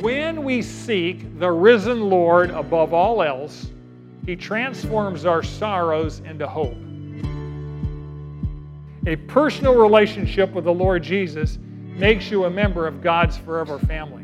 [0.00, 3.70] When we seek the risen Lord above all else,
[4.26, 6.76] He transforms our sorrows into hope.
[9.06, 11.58] A personal relationship with the Lord Jesus
[11.96, 14.23] makes you a member of God's forever family.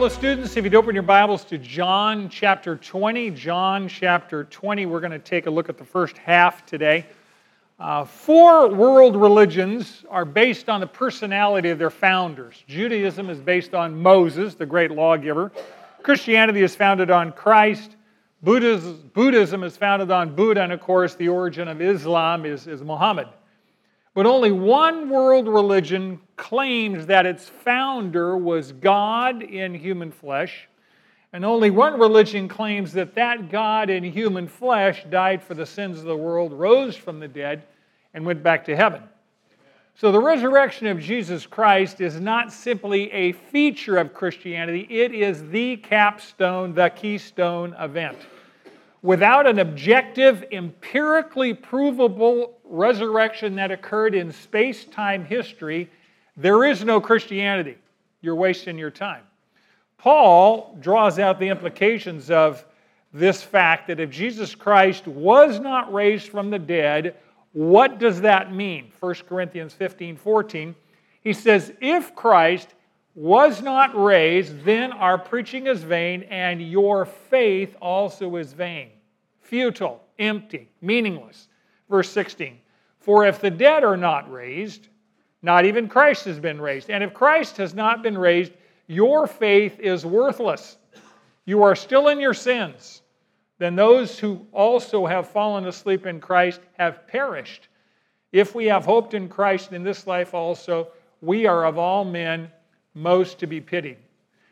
[0.00, 4.98] Fellow students, if you'd open your Bibles to John chapter 20, John chapter 20, we're
[4.98, 7.04] going to take a look at the first half today.
[7.78, 12.64] Uh, four world religions are based on the personality of their founders.
[12.66, 15.52] Judaism is based on Moses, the great lawgiver.
[16.02, 17.96] Christianity is founded on Christ.
[18.42, 22.80] Buddhism, Buddhism is founded on Buddha, and of course, the origin of Islam is, is
[22.80, 23.28] Muhammad.
[24.14, 30.68] But only one world religion claims that its founder was God in human flesh,
[31.32, 35.98] and only one religion claims that that God in human flesh died for the sins
[35.98, 37.62] of the world, rose from the dead,
[38.12, 39.02] and went back to heaven.
[39.94, 45.48] So the resurrection of Jesus Christ is not simply a feature of Christianity, it is
[45.50, 48.18] the capstone, the keystone event.
[49.02, 55.90] Without an objective, empirically provable resurrection that occurred in space time history,
[56.36, 57.76] there is no Christianity.
[58.20, 59.22] You're wasting your time.
[59.96, 62.64] Paul draws out the implications of
[63.12, 67.16] this fact that if Jesus Christ was not raised from the dead,
[67.52, 68.92] what does that mean?
[69.00, 70.74] 1 Corinthians 15 14.
[71.22, 72.74] He says, If Christ
[73.14, 78.90] was not raised, then our preaching is vain, and your faith also is vain,
[79.50, 81.48] futile, empty, meaningless.
[81.90, 82.58] Verse 16
[83.00, 84.86] For if the dead are not raised,
[85.42, 86.88] not even Christ has been raised.
[86.88, 88.52] And if Christ has not been raised,
[88.86, 90.76] your faith is worthless.
[91.46, 93.02] You are still in your sins.
[93.58, 97.68] Then those who also have fallen asleep in Christ have perished.
[98.32, 100.88] If we have hoped in Christ in this life also,
[101.20, 102.50] we are of all men
[102.94, 103.98] most to be pitied.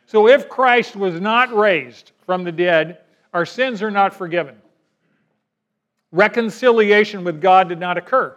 [0.06, 2.98] So if Christ was not raised from the dead,
[3.32, 4.56] our sins are not forgiven.
[6.13, 8.37] Reconciliation with God did not occur.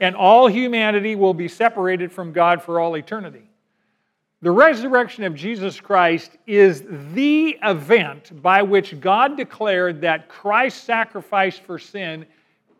[0.00, 3.48] And all humanity will be separated from God for all eternity.
[4.42, 6.82] The resurrection of Jesus Christ is
[7.14, 12.26] the event by which God declared that Christ's sacrifice for sin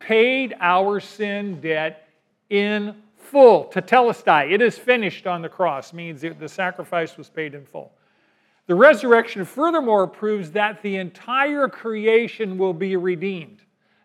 [0.01, 2.09] paid our sin debt
[2.51, 3.67] in full.
[3.67, 7.93] Tetelestai, it is finished on the cross, means the sacrifice was paid in full.
[8.67, 13.63] The resurrection furthermore proves that the entire creation will be redeemed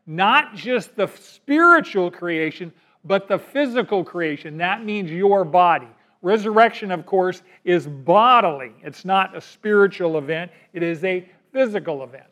[0.08, 2.72] not just the spiritual creation,
[3.04, 4.58] but the physical creation.
[4.58, 5.88] That means your body.
[6.22, 12.26] Resurrection, of course, is bodily, it's not a spiritual event, it is a physical event.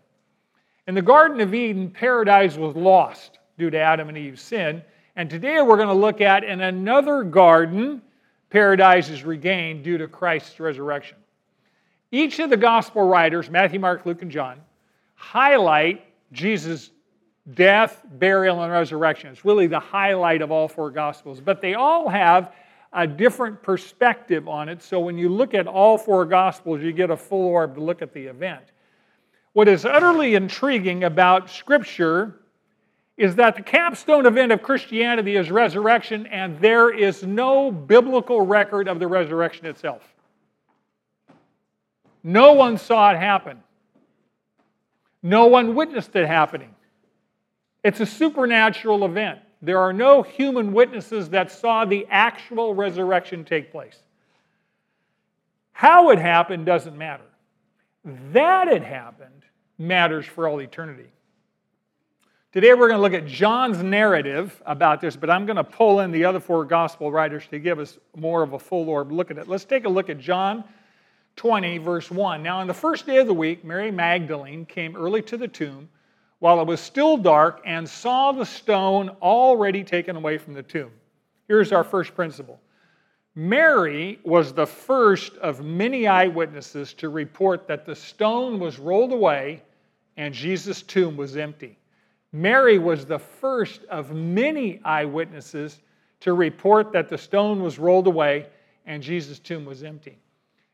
[0.88, 4.84] In the Garden of Eden, paradise was lost due to Adam and Eve's sin.
[5.16, 8.02] And today we're going to look at in another garden,
[8.50, 11.18] paradise is regained due to Christ's resurrection.
[12.12, 14.60] Each of the gospel writers, Matthew, Mark, Luke, and John,
[15.16, 16.92] highlight Jesus'
[17.54, 19.32] death, burial, and resurrection.
[19.32, 21.40] It's really the highlight of all four Gospels.
[21.40, 22.54] But they all have
[22.92, 24.82] a different perspective on it.
[24.82, 28.02] So when you look at all four Gospels, you get a full orb to look
[28.02, 28.64] at the event.
[29.54, 32.42] What is utterly intriguing about Scripture
[33.18, 38.90] is that the capstone event of Christianity is resurrection, and there is no biblical record
[38.90, 40.02] of the resurrection itself.
[42.24, 43.64] No one saw it happen.
[45.24, 46.75] No one witnessed it happening.
[47.86, 49.42] It's a supernatural event.
[49.62, 54.00] There are no human witnesses that saw the actual resurrection take place.
[55.72, 57.26] How it happened doesn't matter.
[58.34, 59.44] That it happened
[59.78, 61.12] matters for all eternity.
[62.52, 66.00] Today we're going to look at John's narrative about this, but I'm going to pull
[66.00, 69.30] in the other four gospel writers to give us more of a full orb look
[69.30, 69.48] at it.
[69.48, 70.64] Let's take a look at John
[71.36, 72.42] 20, verse 1.
[72.42, 75.88] Now, on the first day of the week, Mary Magdalene came early to the tomb
[76.40, 80.92] while it was still dark and saw the stone already taken away from the tomb.
[81.48, 82.60] Here's our first principle
[83.36, 89.62] Mary was the first of many eyewitnesses to report that the stone was rolled away
[90.18, 91.78] and Jesus' tomb was empty.
[92.32, 95.80] Mary was the first of many eyewitnesses
[96.22, 98.48] to report that the stone was rolled away
[98.86, 100.18] and Jesus' tomb was empty.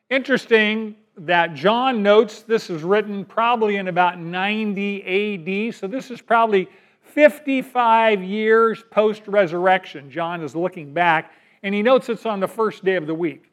[0.10, 6.20] Interesting that John notes this is written probably in about 90 AD, so this is
[6.20, 6.68] probably
[7.04, 10.10] 55 years post resurrection.
[10.10, 13.52] John is looking back, and he notes it's on the first day of the week.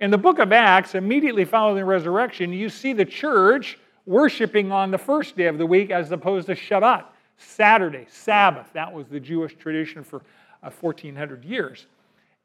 [0.00, 4.92] In the book of Acts, immediately following the resurrection, you see the church worshiping on
[4.92, 7.04] the first day of the week as opposed to Shabbat,
[7.36, 8.68] Saturday, Sabbath.
[8.74, 10.22] That was the Jewish tradition for
[10.60, 11.86] 1400 uh, years.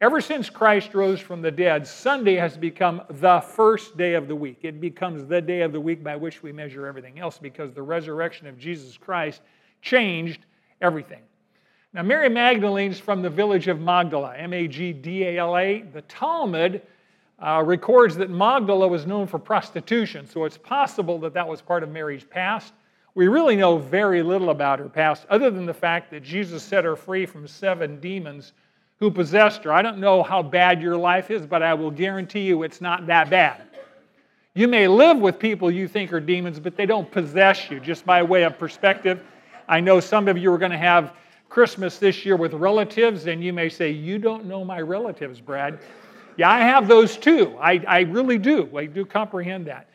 [0.04, 4.36] Ever since Christ rose from the dead, Sunday has become the first day of the
[4.36, 4.58] week.
[4.64, 7.84] It becomes the day of the week by which we measure everything else because the
[7.84, 9.44] resurrection of Jesus Christ
[9.82, 10.46] changed
[10.82, 11.22] everything.
[11.94, 15.84] Now, Mary Magdalene's from the village of Magdala, M A G D A L A.
[15.84, 16.82] The Talmud
[17.40, 21.82] uh, records that Magdala was known for prostitution, so it's possible that that was part
[21.82, 22.74] of Mary's past.
[23.16, 26.84] We really know very little about her past, other than the fact that Jesus set
[26.84, 28.52] her free from seven demons
[29.04, 29.74] who possessed her.
[29.74, 33.06] I don't know how bad your life is, but I will guarantee you it's not
[33.08, 33.62] that bad.
[34.54, 38.06] You may live with people you think are demons, but they don't possess you, just
[38.06, 39.22] by way of perspective.
[39.68, 41.16] I know some of you are going to have
[41.50, 45.80] Christmas this year with relatives, and you may say, You don't know my relatives, Brad.
[46.38, 47.58] Yeah, I have those too.
[47.60, 48.70] I, I really do.
[48.74, 49.90] I do comprehend that.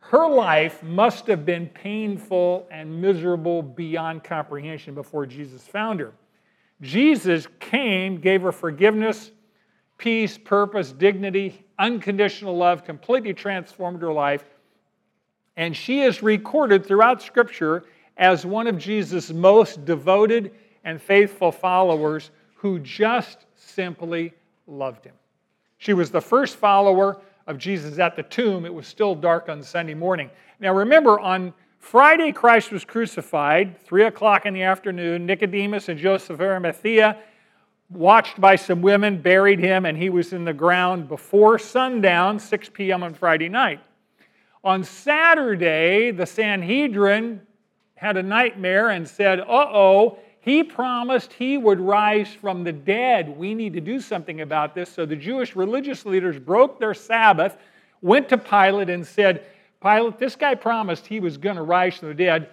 [0.00, 6.12] Her life must have been painful and miserable beyond comprehension before Jesus found her.
[6.80, 9.30] Jesus came, gave her forgiveness,
[9.98, 14.44] peace, purpose, dignity, unconditional love, completely transformed her life.
[15.56, 17.84] And she is recorded throughout Scripture
[18.16, 20.52] as one of Jesus' most devoted
[20.84, 24.32] and faithful followers who just simply
[24.66, 25.14] loved him.
[25.78, 28.64] She was the first follower of Jesus at the tomb.
[28.64, 30.30] It was still dark on Sunday morning.
[30.60, 31.52] Now remember, on
[31.84, 35.26] Friday, Christ was crucified, 3 o'clock in the afternoon.
[35.26, 37.18] Nicodemus and Joseph of Arimathea,
[37.90, 42.70] watched by some women, buried him, and he was in the ground before sundown, 6
[42.70, 43.02] p.m.
[43.02, 43.80] on Friday night.
[44.64, 47.42] On Saturday, the Sanhedrin
[47.96, 53.28] had a nightmare and said, uh oh, he promised he would rise from the dead.
[53.28, 54.90] We need to do something about this.
[54.90, 57.58] So the Jewish religious leaders broke their Sabbath,
[58.00, 59.44] went to Pilate, and said,
[59.84, 62.48] Pilate, this guy promised he was going to rise from the dead.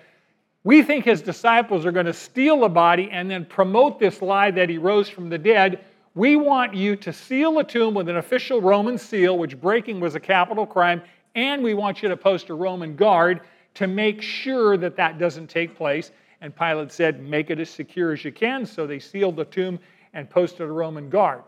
[0.63, 4.51] We think his disciples are going to steal the body and then promote this lie
[4.51, 5.85] that he rose from the dead.
[6.13, 10.15] We want you to seal the tomb with an official Roman seal, which breaking was
[10.15, 11.01] a capital crime,
[11.33, 13.41] and we want you to post a Roman guard
[13.75, 16.11] to make sure that that doesn't take place.
[16.41, 18.65] And Pilate said, Make it as secure as you can.
[18.65, 19.79] So they sealed the tomb
[20.13, 21.43] and posted a Roman guard.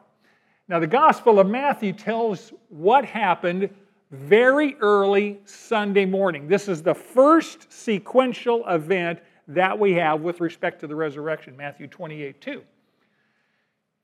[0.70, 3.70] Now, the Gospel of Matthew tells what happened
[4.14, 6.48] very early Sunday morning.
[6.48, 11.88] This is the first sequential event that we have with respect to the resurrection, Matthew
[11.88, 12.62] 28 2.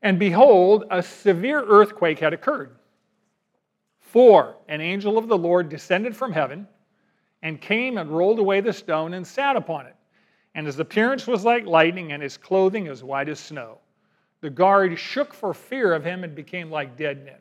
[0.01, 2.75] And behold, a severe earthquake had occurred.
[3.99, 6.67] For an angel of the Lord descended from heaven
[7.43, 9.95] and came and rolled away the stone and sat upon it.
[10.55, 13.77] And his appearance was like lightning, and his clothing as white as snow.
[14.41, 17.37] The guard shook for fear of him and became like dead men.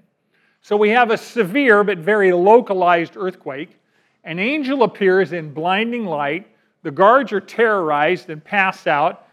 [0.69, 3.81] So we have a severe but very localized earthquake.
[4.25, 6.47] An angel appears in blinding light.
[6.82, 9.29] The guards are terrorized and pass out.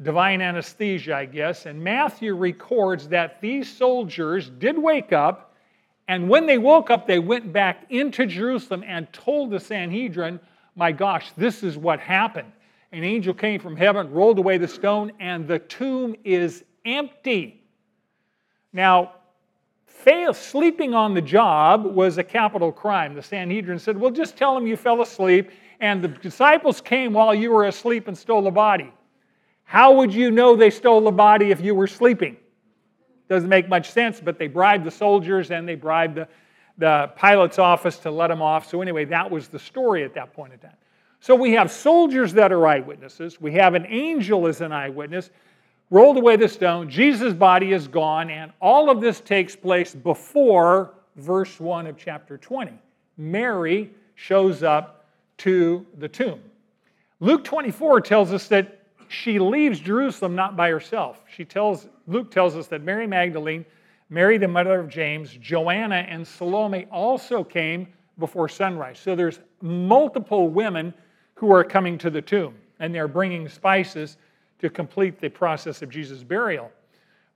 [0.00, 1.66] Divine anesthesia, I guess.
[1.66, 5.54] And Matthew records that these soldiers did wake up.
[6.08, 10.40] And when they woke up, they went back into Jerusalem and told the Sanhedrin,
[10.76, 12.50] My gosh, this is what happened.
[12.92, 17.62] An angel came from heaven, rolled away the stone, and the tomb is empty.
[18.72, 19.12] Now,
[20.00, 23.14] Fail, sleeping on the job was a capital crime.
[23.14, 27.34] The Sanhedrin said, Well, just tell them you fell asleep, and the disciples came while
[27.34, 28.90] you were asleep and stole the body.
[29.64, 32.38] How would you know they stole the body if you were sleeping?
[33.28, 36.28] Doesn't make much sense, but they bribed the soldiers and they bribed the,
[36.78, 38.68] the Pilate's office to let them off.
[38.68, 40.76] So, anyway, that was the story at that point in time.
[41.20, 45.30] So, we have soldiers that are eyewitnesses, we have an angel as an eyewitness
[45.90, 50.94] rolled away the stone, Jesus' body is gone, and all of this takes place before
[51.16, 52.72] verse 1 of chapter 20.
[53.16, 55.04] Mary shows up
[55.38, 56.40] to the tomb.
[57.18, 58.78] Luke 24 tells us that
[59.08, 61.22] she leaves Jerusalem not by herself.
[61.34, 63.66] She tells, Luke tells us that Mary Magdalene,
[64.08, 68.98] Mary the mother of James, Joanna, and Salome also came before sunrise.
[68.98, 70.94] So there's multiple women
[71.34, 74.16] who are coming to the tomb, and they're bringing spices
[74.60, 76.70] to complete the process of Jesus' burial.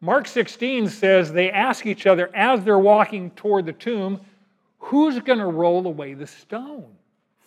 [0.01, 4.21] Mark 16 says they ask each other as they're walking toward the tomb,
[4.79, 6.95] who's going to roll away the stone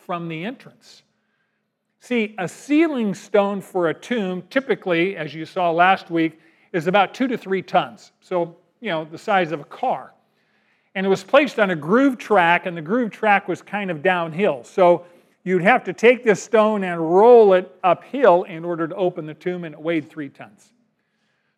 [0.05, 1.03] from the entrance?
[1.99, 6.39] See, a sealing stone for a tomb, typically, as you saw last week,
[6.71, 8.11] is about two to three tons.
[8.21, 10.13] So, you know, the size of a car.
[10.95, 14.01] And it was placed on a groove track, and the groove track was kind of
[14.01, 14.63] downhill.
[14.63, 15.05] So
[15.47, 19.33] you'd have to take this stone and roll it uphill in order to open the
[19.33, 20.73] tomb, and it weighed three tons.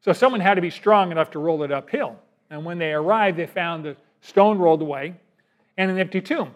[0.02, 2.16] So someone had to be strong enough to roll it uphill.
[2.52, 5.16] And when they arrived, they found the stone rolled away
[5.78, 6.54] and an empty tomb.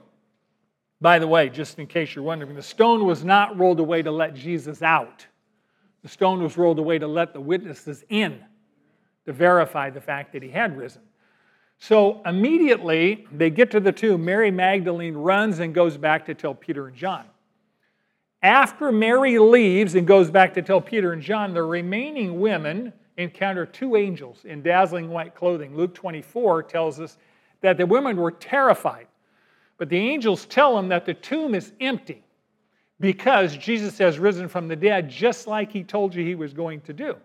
[1.01, 4.11] By the way, just in case you're wondering, the stone was not rolled away to
[4.11, 5.25] let Jesus out.
[6.03, 8.41] The stone was rolled away to let the witnesses in
[9.25, 11.01] to verify the fact that he had risen.
[11.83, 14.23] So immediately they get to the tomb.
[14.23, 17.25] Mary Magdalene runs and goes back to tell Peter and John.
[18.41, 23.65] After Mary leaves and goes back to tell Peter and John, the remaining women encounter
[23.65, 25.75] two angels in dazzling white clothing.
[25.75, 27.17] Luke 24 tells us
[27.59, 29.07] that the women were terrified.
[29.77, 32.23] But the angels tell them that the tomb is empty
[33.01, 36.79] because Jesus has risen from the dead, just like he told you he was going
[36.79, 37.17] to do.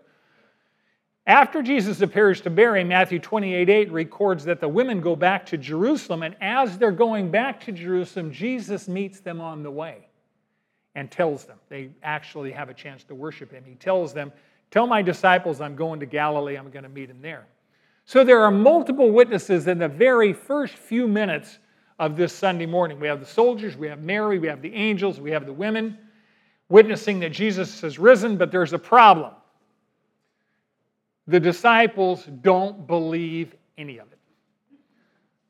[1.29, 5.59] After Jesus appears to Mary, Matthew 28 8 records that the women go back to
[5.59, 10.07] Jerusalem, and as they're going back to Jerusalem, Jesus meets them on the way
[10.95, 11.59] and tells them.
[11.69, 13.63] They actually have a chance to worship him.
[13.63, 14.31] He tells them,
[14.71, 17.45] Tell my disciples I'm going to Galilee, I'm going to meet him there.
[18.05, 21.59] So there are multiple witnesses in the very first few minutes
[21.99, 22.99] of this Sunday morning.
[22.99, 25.95] We have the soldiers, we have Mary, we have the angels, we have the women
[26.69, 29.33] witnessing that Jesus has risen, but there's a problem.
[31.29, 34.17] The disciples don't believe any of it.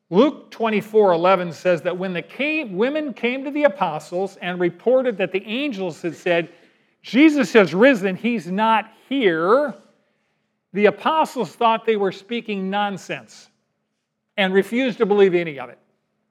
[0.09, 5.17] Luke 24 11 says that when the came, women came to the apostles and reported
[5.17, 6.49] that the angels had said,
[7.01, 9.73] Jesus has risen, he's not here,
[10.73, 13.49] the apostles thought they were speaking nonsense
[14.35, 15.79] and refused to believe any of it.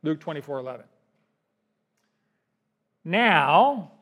[0.02, 0.84] Luke 24 11.
[3.02, 3.92] Now,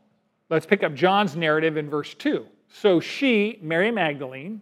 [0.51, 2.45] let's pick up John's narrative in verse 2.
[2.67, 4.61] So she, Mary Magdalene,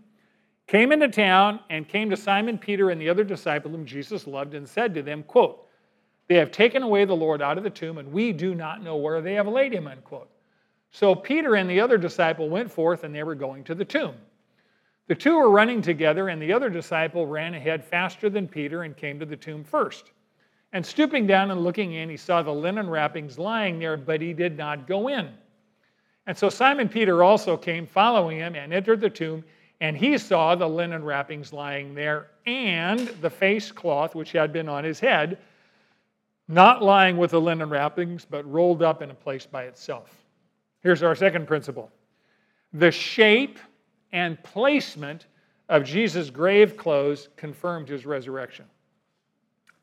[0.66, 4.54] came into town and came to Simon Peter and the other disciple whom Jesus loved
[4.54, 5.66] and said to them, quote,
[6.28, 8.96] They have taken away the Lord out of the tomb, and we do not know
[8.96, 10.30] where they have laid him, unquote.
[10.90, 14.14] So Peter and the other disciple went forth, and they were going to the tomb.
[15.06, 18.96] The two were running together, and the other disciple ran ahead faster than Peter and
[18.96, 20.12] came to the tomb first.
[20.72, 24.32] And stooping down and looking in, he saw the linen wrappings lying there, but he
[24.32, 25.28] did not go in.
[26.26, 29.44] And so Simon Peter also came following him and entered the tomb,
[29.80, 34.68] and he saw the linen wrappings lying there and the face cloth which had been
[34.68, 35.38] on his head,
[36.48, 40.10] not lying with the linen wrappings, but rolled up in a place by itself.
[40.80, 41.90] Here's our second principle
[42.72, 43.58] the shape
[44.12, 45.26] and placement
[45.68, 48.66] of Jesus' grave clothes confirmed his resurrection.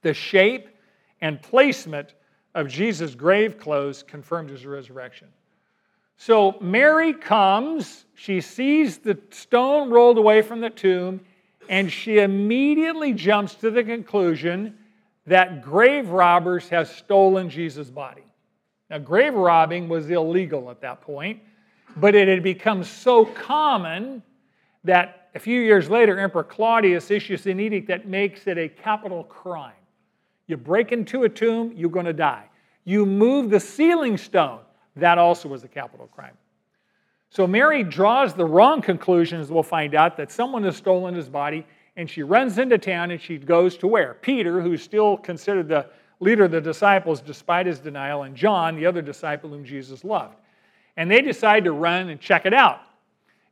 [0.01, 0.69] The shape
[1.21, 2.15] and placement
[2.53, 5.27] of Jesus' grave clothes confirmed his resurrection.
[6.23, 11.19] So Mary comes, she sees the stone rolled away from the tomb,
[11.67, 14.77] and she immediately jumps to the conclusion
[15.25, 18.21] that grave robbers have stolen Jesus' body.
[18.91, 21.39] Now, grave robbing was illegal at that point,
[21.97, 24.21] but it had become so common
[24.83, 29.23] that a few years later, Emperor Claudius issues an edict that makes it a capital
[29.23, 29.73] crime.
[30.45, 32.47] You break into a tomb, you're going to die.
[32.85, 34.59] You move the sealing stone,
[34.95, 36.38] that also was a capital crime.
[37.29, 41.65] So Mary draws the wrong conclusions, we'll find out, that someone has stolen his body,
[41.95, 44.15] and she runs into town and she goes to where?
[44.15, 45.86] Peter, who's still considered the
[46.19, 50.36] leader of the disciples despite his denial, and John, the other disciple whom Jesus loved.
[50.98, 52.81] And they decide to run and check it out.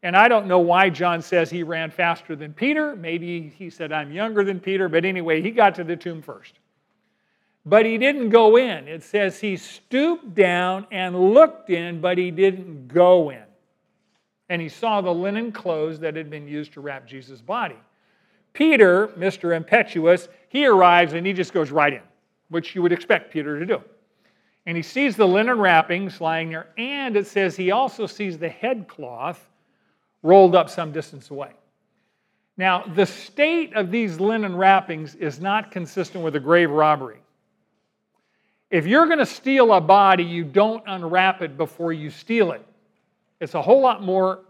[0.04, 2.96] And I don't know why John says he ran faster than Peter.
[2.96, 6.54] Maybe he said, I'm younger than Peter, but anyway, he got to the tomb first.
[7.66, 8.88] But he didn't go in.
[8.88, 13.44] It says he stooped down and looked in, but he didn't go in.
[14.50, 17.78] And he saw the linen clothes that had been used to wrap Jesus' body.
[18.54, 19.56] Peter, Mr.
[19.56, 22.02] Impetuous, he arrives and he just goes right in,
[22.50, 23.82] which you would expect Peter to do.
[24.66, 28.50] And he sees the linen wrappings lying there, and it says he also sees the
[28.50, 29.50] headcloth
[30.24, 31.52] rolled up some distance away.
[32.58, 37.20] Now, the state of these linen wrappings is not consistent with a grave robbery.
[38.70, 42.64] If you're going to steal a body, you don't unwrap it before you steal it.
[43.40, 44.42] It's a whole lot more,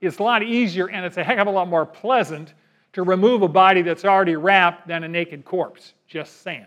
[0.00, 2.54] it's a lot easier, and it's a heck of a lot more pleasant
[2.94, 5.94] to remove a body that's already wrapped than a naked corpse.
[6.08, 6.66] Just saying.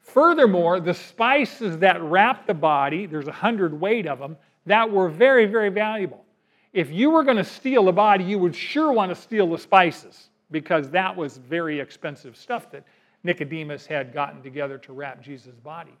[0.00, 4.36] Furthermore, the spices that wrap the body, there's a hundred weight of them,
[4.66, 6.24] that were very, very valuable.
[6.72, 9.58] If you were going to steal a body, you would sure want to steal the
[9.58, 12.84] spices because that was very expensive stuff that
[13.24, 15.96] Nicodemus had gotten together to wrap Jesus' body.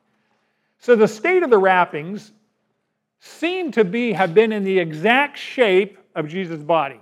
[0.78, 2.32] So the state of the wrappings
[3.20, 7.00] seem to be have been in the exact shape of Jesus' body.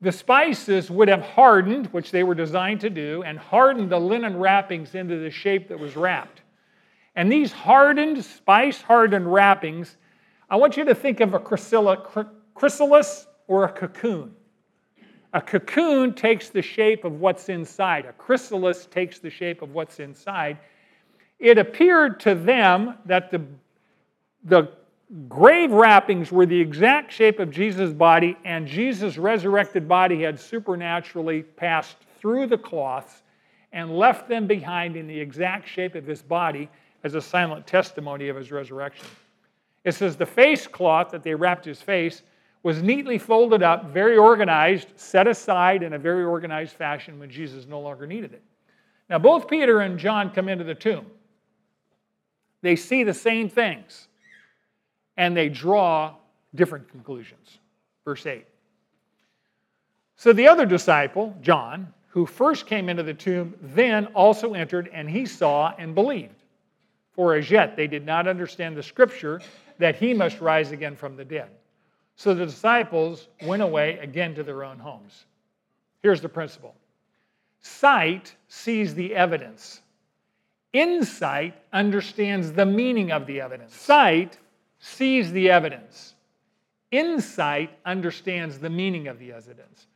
[0.00, 4.36] The spices would have hardened, which they were designed to do, and hardened the linen
[4.36, 6.42] wrappings into the shape that was wrapped.
[7.14, 9.96] And these hardened, spice hardened wrappings,
[10.48, 14.34] I want you to think of a chrysalis or a cocoon.
[15.34, 19.98] A cocoon takes the shape of what's inside, a chrysalis takes the shape of what's
[19.98, 20.58] inside.
[21.38, 23.42] It appeared to them that the,
[24.44, 24.70] the
[25.28, 31.42] grave wrappings were the exact shape of Jesus' body, and Jesus' resurrected body had supernaturally
[31.42, 33.22] passed through the cloths
[33.72, 36.68] and left them behind in the exact shape of his body
[37.04, 39.06] as a silent testimony of his resurrection.
[39.84, 42.22] It says the face cloth that they wrapped his face
[42.62, 47.66] was neatly folded up, very organized, set aside in a very organized fashion when Jesus
[47.66, 48.42] no longer needed it.
[49.10, 51.06] Now, both Peter and John come into the tomb.
[52.62, 54.06] They see the same things,
[55.16, 56.14] and they draw
[56.54, 57.58] different conclusions.
[58.04, 58.46] Verse 8.
[60.16, 65.10] So the other disciple, John, who first came into the tomb, then also entered, and
[65.10, 66.42] he saw and believed.
[67.12, 69.40] For as yet they did not understand the scripture
[69.78, 71.50] that he must rise again from the dead.
[72.22, 75.24] So the disciples went away again to their own homes.
[76.04, 76.76] Here's the principle
[77.62, 79.80] sight sees the evidence,
[80.72, 83.74] insight understands the meaning of the evidence.
[83.74, 84.38] Sight
[84.78, 86.14] sees the evidence,
[86.92, 89.88] insight understands the meaning of the evidence.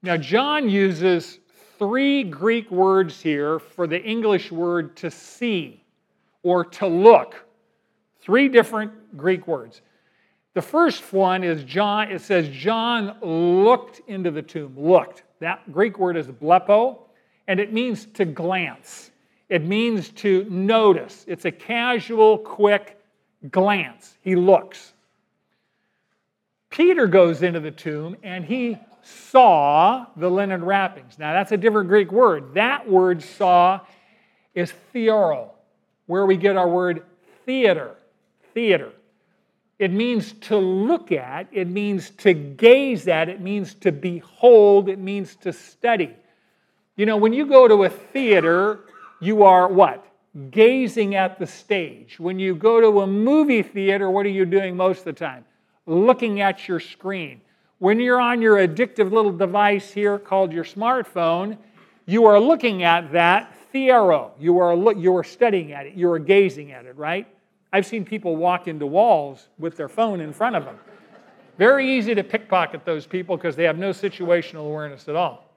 [0.00, 1.40] Now, John uses
[1.78, 5.84] three Greek words here for the English word to see
[6.42, 7.44] or to look.
[8.22, 9.82] Three different Greek words.
[10.56, 14.72] The first one is John, it says John looked into the tomb.
[14.74, 15.22] Looked.
[15.38, 17.00] That Greek word is blepo,
[17.46, 19.10] and it means to glance.
[19.50, 21.26] It means to notice.
[21.28, 22.98] It's a casual, quick
[23.50, 24.16] glance.
[24.22, 24.94] He looks.
[26.70, 31.18] Peter goes into the tomb and he saw the linen wrappings.
[31.18, 32.54] Now, that's a different Greek word.
[32.54, 33.80] That word saw
[34.54, 35.50] is theoro,
[36.06, 37.04] where we get our word
[37.44, 37.94] theater.
[38.54, 38.92] Theater.
[39.78, 44.98] It means to look at, it means to gaze at, it means to behold, it
[44.98, 46.14] means to study.
[46.96, 48.80] You know, when you go to a theater,
[49.20, 50.06] you are what?
[50.50, 52.18] Gazing at the stage.
[52.18, 55.44] When you go to a movie theater, what are you doing most of the time?
[55.84, 57.42] Looking at your screen.
[57.78, 61.58] When you're on your addictive little device here called your smartphone,
[62.06, 64.30] you are looking at that theoro.
[64.38, 65.94] You are, you are studying at it.
[65.94, 67.26] You are gazing at it, right?
[67.76, 70.78] I've seen people walk into walls with their phone in front of them.
[71.58, 75.52] Very easy to pickpocket those people because they have no situational awareness at all.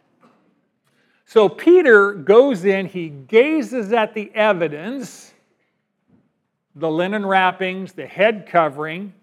[1.23, 5.33] So Peter goes in, he gazes at the evidence,
[6.75, 9.13] the linen wrappings, the head covering,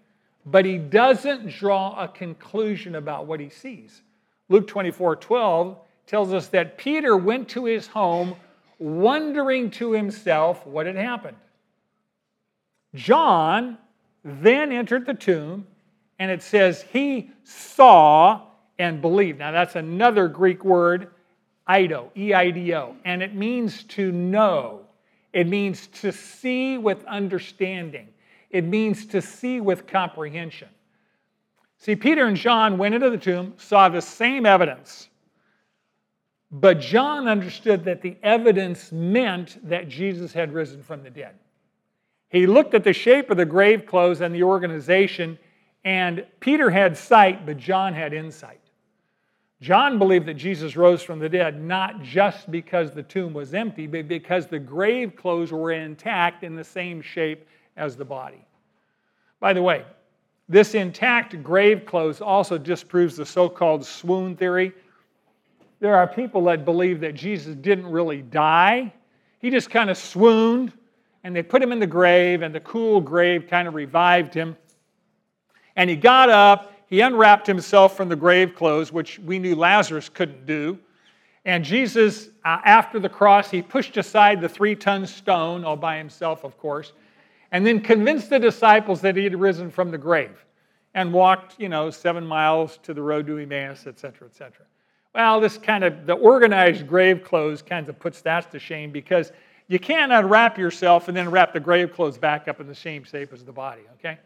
[0.47, 4.01] but he doesn't draw a conclusion about what he sees.
[4.49, 8.35] Luke 24 12 tells us that Peter went to his home
[8.79, 11.37] wondering to himself what had happened.
[12.95, 13.77] John
[14.23, 15.67] then entered the tomb,
[16.19, 18.41] and it says he saw
[18.79, 19.39] and believed.
[19.39, 21.11] Now, that's another Greek word,
[21.67, 24.81] eido, E I D O, and it means to know.
[25.33, 28.07] It means to see with understanding.
[28.49, 30.69] It means to see with comprehension.
[31.77, 35.09] See, Peter and John went into the tomb, saw the same evidence,
[36.49, 41.35] but John understood that the evidence meant that Jesus had risen from the dead.
[42.29, 45.39] He looked at the shape of the grave clothes and the organization,
[45.85, 48.59] and Peter had sight, but John had insight.
[49.59, 53.87] John believed that Jesus rose from the dead not just because the tomb was empty,
[53.87, 58.45] but because the grave clothes were intact in the same shape as the body.
[59.39, 59.85] By the way,
[60.49, 64.73] this intact grave clothes also disproves the so called swoon theory.
[65.79, 68.93] There are people that believe that Jesus didn't really die,
[69.39, 70.73] he just kind of swooned
[71.27, 74.55] and they put him in the grave, and the cool grave kind of revived him.
[75.75, 80.07] And he got up, he unwrapped himself from the grave clothes, which we knew Lazarus
[80.07, 80.79] couldn't do.
[81.43, 85.97] And Jesus, uh, after the cross, he pushed aside the three ton stone, all by
[85.97, 86.93] himself, of course,
[87.51, 90.45] and then convinced the disciples that he had risen from the grave
[90.93, 94.65] and walked, you know, seven miles to the road to Emmaus, etc., etc.
[95.13, 99.33] Well, this kind of, the organized grave clothes kind of puts that to shame because
[99.67, 103.03] you can't unwrap yourself and then wrap the grave clothes back up in the same
[103.03, 104.17] shape as the body, okay?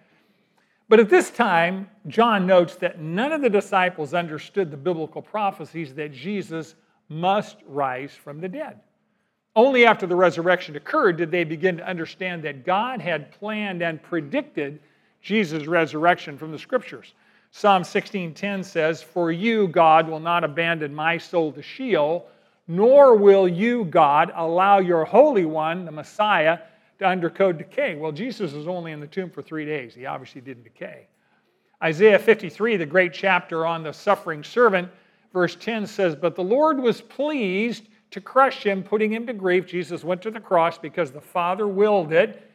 [0.88, 5.94] But at this time, John notes that none of the disciples understood the biblical prophecies
[5.96, 6.76] that Jesus
[7.10, 8.80] must rise from the dead.
[9.56, 14.02] Only after the resurrection occurred did they begin to understand that God had planned and
[14.02, 14.80] predicted
[15.22, 17.14] Jesus' resurrection from the scriptures.
[17.52, 22.28] Psalm 16:10 says, "For you, God, will not abandon my soul to Sheol,
[22.72, 26.60] nor will you, God, allow your Holy One, the Messiah,
[27.00, 29.94] to undergo decay." Well, Jesus was only in the tomb for three days.
[29.94, 31.08] He obviously didn't decay.
[31.84, 34.88] Isaiah 53, the great chapter on the suffering servant,
[35.34, 39.66] verse 10 says, But the Lord was pleased to crush him, putting him to grief.
[39.66, 42.48] Jesus went to the cross because the Father willed it.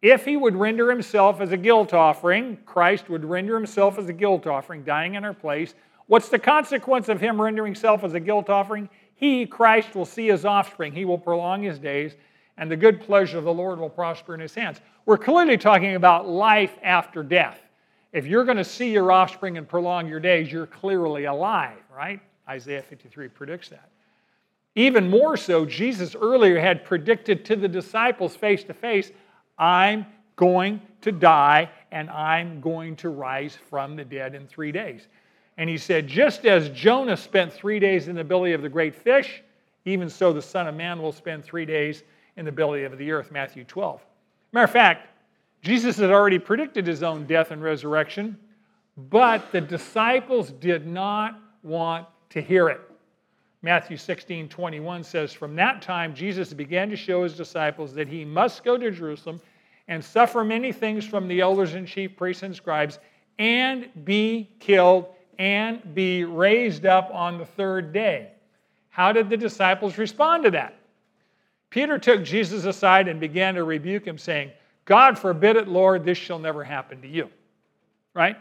[0.00, 4.12] If he would render himself as a guilt offering, Christ would render himself as a
[4.12, 5.74] guilt offering, dying in our place.
[6.06, 8.88] What's the consequence of him rendering himself as a guilt offering?
[9.22, 10.92] He, Christ, will see his offspring.
[10.92, 12.16] He will prolong his days,
[12.58, 14.80] and the good pleasure of the Lord will prosper in his hands.
[15.06, 17.60] We're clearly talking about life after death.
[18.12, 22.18] If you're going to see your offspring and prolong your days, you're clearly alive, right?
[22.48, 23.90] Isaiah 53 predicts that.
[24.74, 29.12] Even more so, Jesus earlier had predicted to the disciples face to face,
[29.56, 30.04] I'm
[30.34, 35.06] going to die and I'm going to rise from the dead in three days.
[35.58, 38.94] And he said, just as Jonah spent three days in the belly of the great
[38.94, 39.42] fish,
[39.84, 42.04] even so the Son of Man will spend three days
[42.36, 44.00] in the belly of the earth, Matthew 12.
[44.52, 45.08] Matter of fact,
[45.62, 48.36] Jesus had already predicted his own death and resurrection,
[49.10, 52.80] but the disciples did not want to hear it.
[53.62, 58.24] Matthew 16, 21 says, From that time, Jesus began to show his disciples that he
[58.24, 59.40] must go to Jerusalem
[59.86, 62.98] and suffer many things from the elders and chief priests and scribes
[63.38, 65.06] and be killed
[65.42, 68.28] and be raised up on the third day.
[68.90, 70.76] How did the disciples respond to that?
[71.68, 74.52] Peter took Jesus aside and began to rebuke him, saying,
[74.84, 77.28] God forbid it, Lord, this shall never happen to you.
[78.14, 78.36] Right?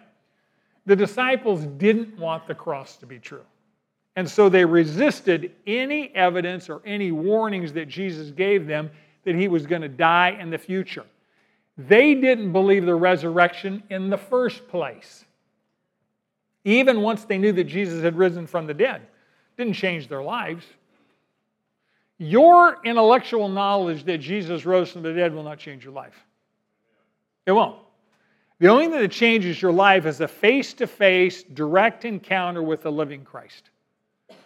[0.86, 3.46] The disciples didn't want the cross to be true.
[4.16, 8.92] And so they resisted any evidence or any warnings that Jesus gave them
[9.24, 11.06] that he was going to die in the future.
[11.80, 15.26] They didn't believe the resurrection in the first place.
[16.64, 19.02] Even once they knew that Jesus had risen from the dead,
[19.58, 20.66] didn't change their lives.
[22.18, 26.14] Your intellectual knowledge that Jesus rose from the dead will not change your life.
[27.46, 27.80] It won't.
[28.60, 32.84] The only thing that changes your life is a face to face, direct encounter with
[32.84, 33.72] the living Christ.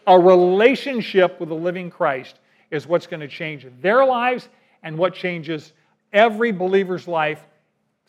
[0.08, 2.39] A relationship with the living Christ
[2.71, 4.47] is what's going to change their lives
[4.84, 5.73] and what changes
[6.13, 7.45] every believer's life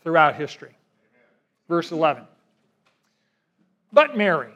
[0.03, 0.77] throughout history.
[1.69, 2.23] Verse 11.
[3.92, 4.53] But Mary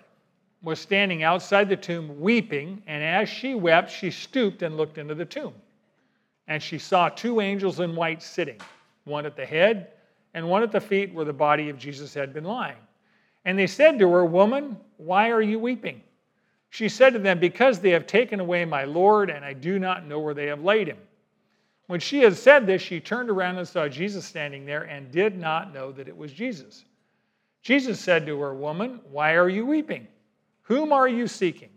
[0.63, 5.15] was standing outside the tomb weeping, and as she wept, she stooped and looked into
[5.15, 5.55] the tomb.
[6.49, 8.61] And she saw two angels in white sitting,
[9.05, 9.93] one at the head
[10.35, 12.77] and one at the feet where the body of Jesus had been lying.
[13.45, 16.03] And they said to her, Woman, why are you weeping?
[16.71, 20.07] She said to them, Because they have taken away my Lord, and I do not
[20.07, 20.99] know where they have laid him.
[21.87, 25.37] When she had said this, she turned around and saw Jesus standing there and did
[25.37, 26.85] not know that it was Jesus.
[27.63, 30.07] Jesus said to her, Woman, why are you weeping?
[30.63, 31.71] Whom are you seeking?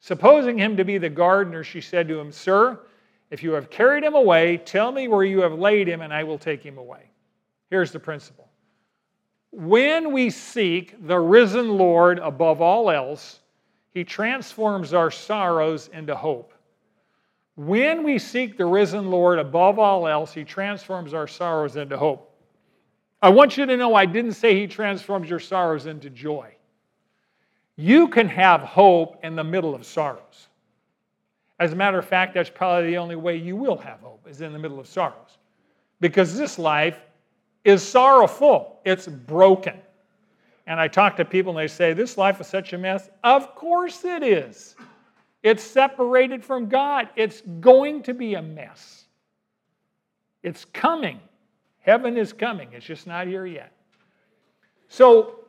[0.00, 2.80] Supposing him to be the gardener, she said to him, Sir,
[3.30, 6.24] if you have carried him away, tell me where you have laid him, and I
[6.24, 7.10] will take him away.
[7.70, 8.48] Here's the principle
[9.50, 13.40] when we seek the risen Lord above all else,
[13.90, 16.52] he transforms our sorrows into hope.
[17.56, 22.35] When we seek the risen Lord above all else, He transforms our sorrows into hope.
[23.22, 26.54] I want you to know I didn't say He transforms your sorrows into joy.
[27.76, 30.48] You can have hope in the middle of sorrows.
[31.58, 34.40] As a matter of fact, that's probably the only way you will have hope, is
[34.40, 35.38] in the middle of sorrows.
[36.00, 36.98] Because this life
[37.64, 39.80] is sorrowful, it's broken
[40.66, 43.08] and I talk to people and they say, This life is such a mess.
[43.22, 44.74] Of course it is.
[45.42, 47.08] It's separated from God.
[47.14, 49.04] It's going to be a mess.
[50.42, 51.20] It's coming.
[51.86, 52.68] Heaven is coming.
[52.72, 53.72] It's just not here yet.
[54.88, 55.40] So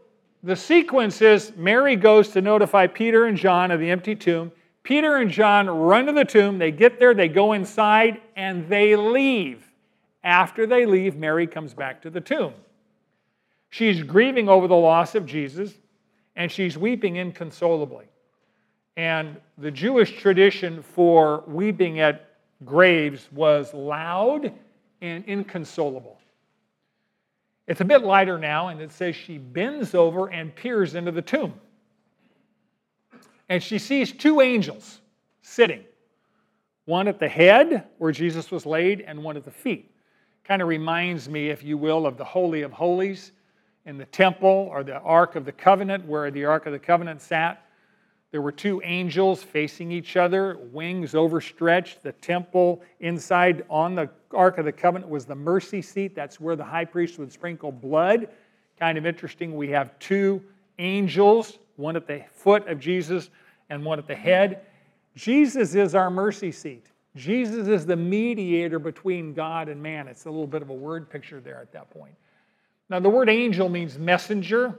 [0.43, 4.52] the sequence is Mary goes to notify Peter and John of the empty tomb.
[4.84, 6.60] Peter and John run to the tomb.
[6.60, 9.67] They get there, they go inside, and they leave.
[10.23, 12.54] After they leave, Mary comes back to the tomb.
[13.69, 15.73] She's grieving over the loss of Jesus,
[16.36, 18.06] and she's weeping inconsolably.
[18.95, 22.30] And the Jewish tradition for weeping at
[22.63, 24.54] graves was loud
[25.02, 26.16] and inconsolable.
[27.67, 31.21] It's a bit lighter now, and it says she bends over and peers into the
[31.21, 31.53] tomb.
[33.49, 35.01] And she sees two angels
[35.41, 35.84] sitting
[36.86, 39.91] one at the head, where Jesus was laid, and one at the feet.
[40.45, 43.34] Kind of reminds me, if you will, of the Holy of Holies
[43.86, 47.21] in the temple or the Ark of the Covenant, where the Ark of the Covenant
[47.21, 47.66] sat.
[48.31, 52.03] There were two angels facing each other, wings overstretched.
[52.03, 56.13] The temple inside on the Ark of the Covenant was the mercy seat.
[56.13, 58.27] That's where the high priest would sprinkle blood
[58.79, 59.55] kind of interesting.
[59.55, 60.41] We have two
[60.79, 63.29] angels, one at the foot of Jesus
[63.69, 64.61] and one at the head.
[65.15, 66.87] Jesus is our mercy seat.
[67.15, 70.07] Jesus is the mediator between God and man.
[70.07, 72.13] It's a little bit of a word picture there at that point.
[72.89, 74.75] Now, the word angel means messenger.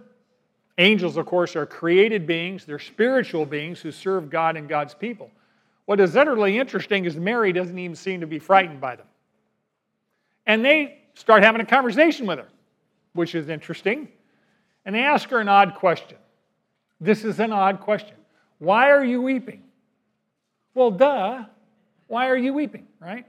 [0.79, 5.31] Angels, of course, are created beings, they're spiritual beings who serve God and God's people.
[5.87, 9.07] What is utterly interesting is Mary doesn't even seem to be frightened by them.
[10.47, 12.49] And they start having a conversation with her,
[13.13, 14.09] which is interesting.
[14.85, 16.17] And they ask her an odd question.
[17.01, 18.15] This is an odd question.
[18.59, 19.65] Why are you weeping?
[20.75, 21.45] Well, duh.
[22.07, 23.27] Why are you weeping, right?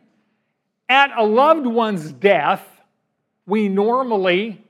[0.87, 2.65] At a loved one's death,
[3.45, 4.63] we normally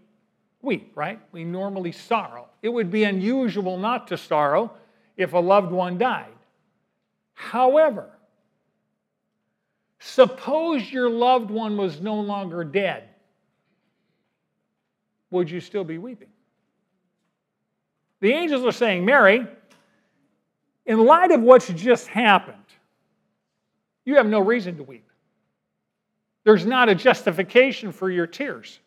[0.62, 1.20] weep, right?
[1.32, 2.48] We normally sorrow.
[2.62, 4.72] It would be unusual not to sorrow
[5.18, 6.34] if a loved one died.
[7.34, 8.10] However,
[10.00, 13.10] suppose your loved one was no longer dead,
[15.32, 16.30] would you still be weeping?
[18.20, 19.48] The angels are saying, Mary,
[20.86, 22.58] in light of what's just happened,
[24.06, 25.10] you have no reason to weep.
[26.44, 28.80] There's not a justification for your tears.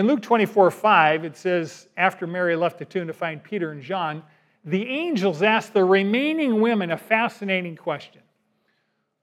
[0.00, 3.82] In Luke 24 5, it says, after Mary left the tomb to find Peter and
[3.82, 4.22] John,
[4.64, 8.22] the angels asked the remaining women a fascinating question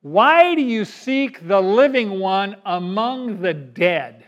[0.02, 4.28] Why do you seek the living one among the dead?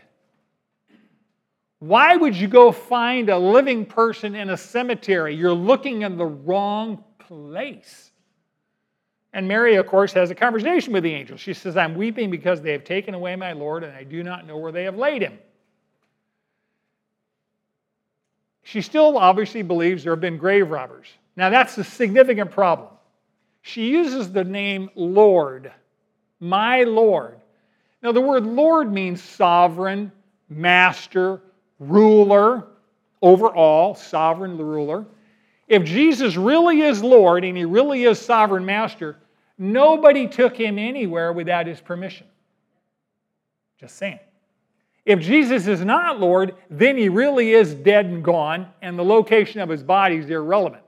[1.78, 5.36] Why would you go find a living person in a cemetery?
[5.36, 8.10] You're looking in the wrong place.
[9.32, 11.36] And Mary, of course, has a conversation with the angel.
[11.36, 14.48] She says, I'm weeping because they have taken away my Lord, and I do not
[14.48, 15.38] know where they have laid him.
[18.62, 21.06] She still obviously believes there have been grave robbers.
[21.36, 22.88] Now, that's a significant problem.
[23.62, 25.72] She uses the name Lord,
[26.38, 27.40] my Lord.
[28.02, 30.12] Now, the word Lord means sovereign,
[30.48, 31.40] master,
[31.78, 32.66] ruler,
[33.22, 35.06] overall, sovereign ruler.
[35.68, 39.16] If Jesus really is Lord and he really is sovereign master,
[39.58, 42.26] nobody took him anywhere without his permission.
[43.78, 44.18] Just saying.
[45.06, 49.60] If Jesus is not Lord, then he really is dead and gone, and the location
[49.60, 50.82] of his body is irrelevant.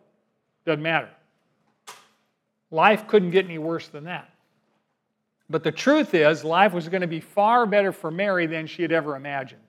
[0.64, 1.08] Doesn't matter.
[2.70, 4.30] Life couldn't get any worse than that.
[5.50, 8.82] But the truth is, life was going to be far better for Mary than she
[8.82, 9.60] had ever imagined.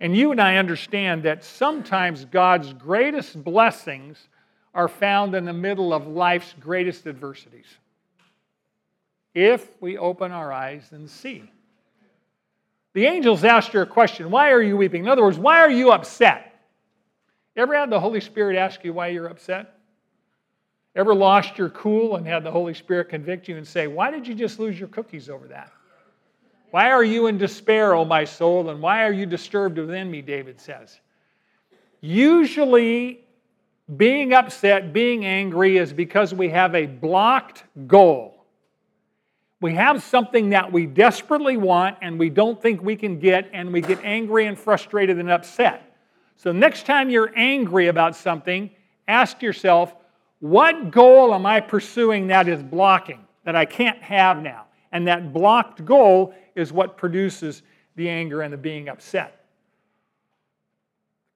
[0.00, 4.28] And you and I understand that sometimes God's greatest blessings
[4.74, 7.66] are found in the middle of life's greatest adversities.
[9.34, 11.50] If we open our eyes and see.
[12.98, 15.04] The angels asked her a question Why are you weeping?
[15.04, 16.52] In other words, why are you upset?
[17.54, 19.78] Ever had the Holy Spirit ask you why you're upset?
[20.96, 24.26] Ever lost your cool and had the Holy Spirit convict you and say, Why did
[24.26, 25.70] you just lose your cookies over that?
[26.72, 30.20] Why are you in despair, O my soul, and why are you disturbed within me?
[30.20, 30.98] David says.
[32.00, 33.20] Usually,
[33.96, 38.37] being upset, being angry is because we have a blocked goal.
[39.60, 43.72] We have something that we desperately want and we don't think we can get, and
[43.72, 45.96] we get angry and frustrated and upset.
[46.36, 48.70] So, next time you're angry about something,
[49.08, 49.94] ask yourself,
[50.38, 54.66] what goal am I pursuing that is blocking, that I can't have now?
[54.92, 57.62] And that blocked goal is what produces
[57.96, 59.37] the anger and the being upset.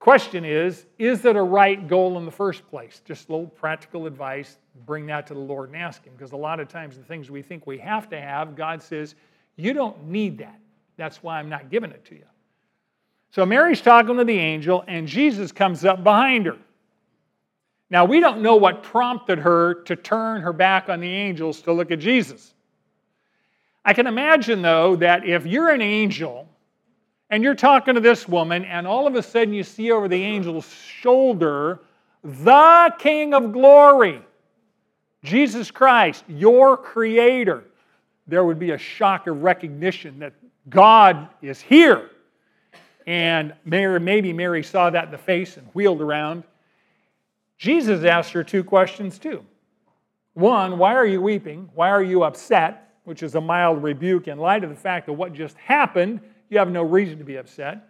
[0.03, 3.01] Question is, is it a right goal in the first place?
[3.05, 4.57] Just a little practical advice.
[4.85, 6.11] Bring that to the Lord and ask Him.
[6.11, 9.15] Because a lot of times the things we think we have to have, God says,
[9.55, 10.59] you don't need that.
[10.97, 12.25] That's why I'm not giving it to you.
[13.31, 16.57] So Mary's talking to the angel, and Jesus comes up behind her.
[17.89, 21.71] Now, we don't know what prompted her to turn her back on the angels to
[21.71, 22.53] look at Jesus.
[23.85, 26.49] I can imagine, though, that if you're an angel
[27.33, 30.23] and you're talking to this woman, and all of a sudden you see over the
[30.23, 31.79] angel's shoulder
[32.23, 34.21] the King of glory,
[35.23, 37.63] Jesus Christ, your Creator,
[38.27, 40.33] there would be a shock of recognition that
[40.69, 42.11] God is here.
[43.07, 46.43] And Mary, maybe Mary saw that in the face and wheeled around.
[47.57, 49.43] Jesus asked her two questions too.
[50.35, 51.67] One, why are you weeping?
[51.73, 52.93] Why are you upset?
[53.05, 56.21] Which is a mild rebuke in light of the fact that what just happened
[56.53, 57.89] you have no reason to be upset.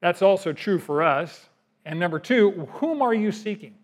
[0.00, 1.46] That's also true for us.
[1.86, 3.74] And number two, whom are you seeking?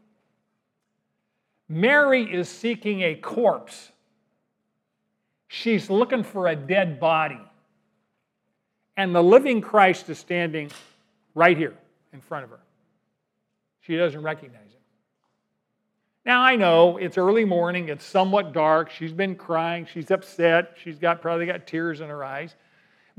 [1.68, 3.90] Mary is seeking a corpse.
[5.48, 7.40] She's looking for a dead body.
[8.96, 10.70] And the living Christ is standing
[11.34, 11.74] right here
[12.12, 12.60] in front of her.
[13.80, 14.80] She doesn't recognize him.
[16.26, 18.90] Now, I know it's early morning, it's somewhat dark.
[18.90, 22.56] She's been crying, she's upset, she's got probably got tears in her eyes.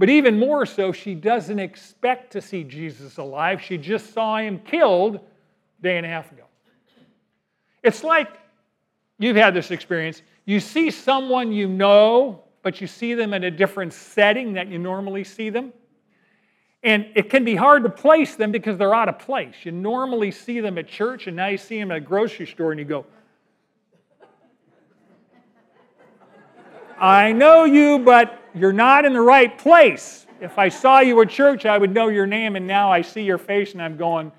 [0.02, 3.62] But even more so, she doesn't expect to see Jesus alive.
[3.62, 6.46] She just saw him killed a day and a half ago.
[7.84, 8.28] It's like
[9.20, 10.24] you've had this experience.
[10.46, 14.80] You see someone you know, but you see them in a different setting that you
[14.80, 15.72] normally see them.
[16.82, 19.54] And it can be hard to place them because they're out of place.
[19.62, 22.72] You normally see them at church, and now you see them at a grocery store,
[22.72, 23.06] and you go,
[27.02, 30.28] I know you, but you're not in the right place.
[30.40, 33.24] If I saw you at church, I would know your name, and now I see
[33.24, 34.32] your face and I'm going,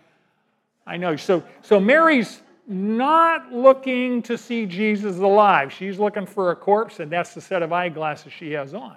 [0.87, 1.17] I know.
[1.17, 5.73] So, so Mary's not looking to see Jesus alive.
[5.73, 8.97] She's looking for a corpse, and that's the set of eyeglasses she has on.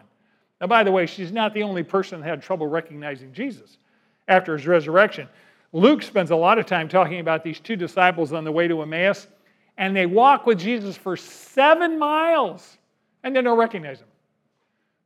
[0.61, 3.77] Now, by the way, she's not the only person that had trouble recognizing Jesus
[4.27, 5.27] after his resurrection.
[5.73, 8.83] Luke spends a lot of time talking about these two disciples on the way to
[8.83, 9.25] Emmaus,
[9.75, 12.77] and they walk with Jesus for seven miles
[13.25, 14.07] and they don't recognize him.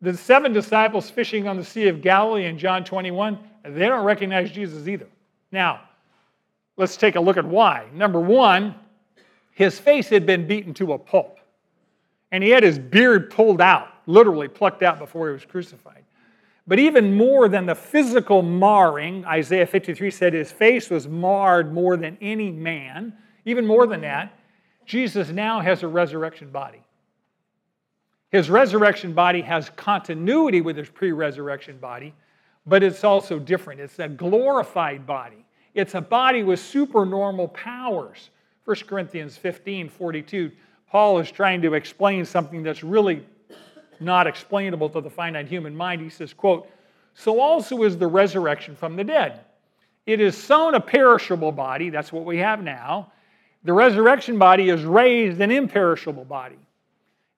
[0.02, 4.52] The seven disciples fishing on the Sea of Galilee in John 21, they don't recognize
[4.52, 5.08] Jesus either.
[5.52, 5.82] Now,
[6.78, 7.88] let's take a look at why.
[7.94, 8.76] Number one,
[9.52, 11.40] his face had been beaten to a pulp,
[12.32, 16.04] and he had his beard pulled out, literally plucked out before he was crucified.
[16.68, 21.98] But even more than the physical marring, Isaiah 53 said his face was marred more
[21.98, 23.14] than any man.
[23.46, 24.38] Even more than that,
[24.86, 26.84] Jesus now has a resurrection body.
[28.30, 32.14] His resurrection body has continuity with his pre resurrection body,
[32.66, 33.80] but it's also different.
[33.80, 38.30] It's a glorified body, it's a body with supernormal powers.
[38.66, 40.52] 1 Corinthians 15 42,
[40.92, 43.26] Paul is trying to explain something that's really
[44.00, 46.02] not explainable to the finite human mind.
[46.02, 46.70] He says, quote,
[47.16, 49.42] So also is the resurrection from the dead.
[50.06, 53.12] It is sown a perishable body, that's what we have now.
[53.64, 56.58] The resurrection body is raised an imperishable body.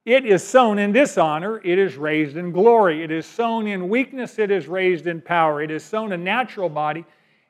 [0.05, 3.03] It is sown in dishonor, it is raised in glory.
[3.03, 5.61] It is sown in weakness, it is raised in power.
[5.61, 7.05] It is sown a natural body,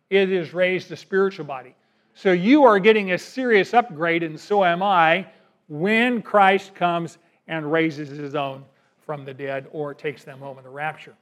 [0.10, 1.76] it is raised a spiritual body.
[2.14, 5.26] So you are getting a serious upgrade, and so am I,
[5.70, 8.66] when Christ comes and raises his own
[9.00, 11.16] from the dead or takes them home in the rapture.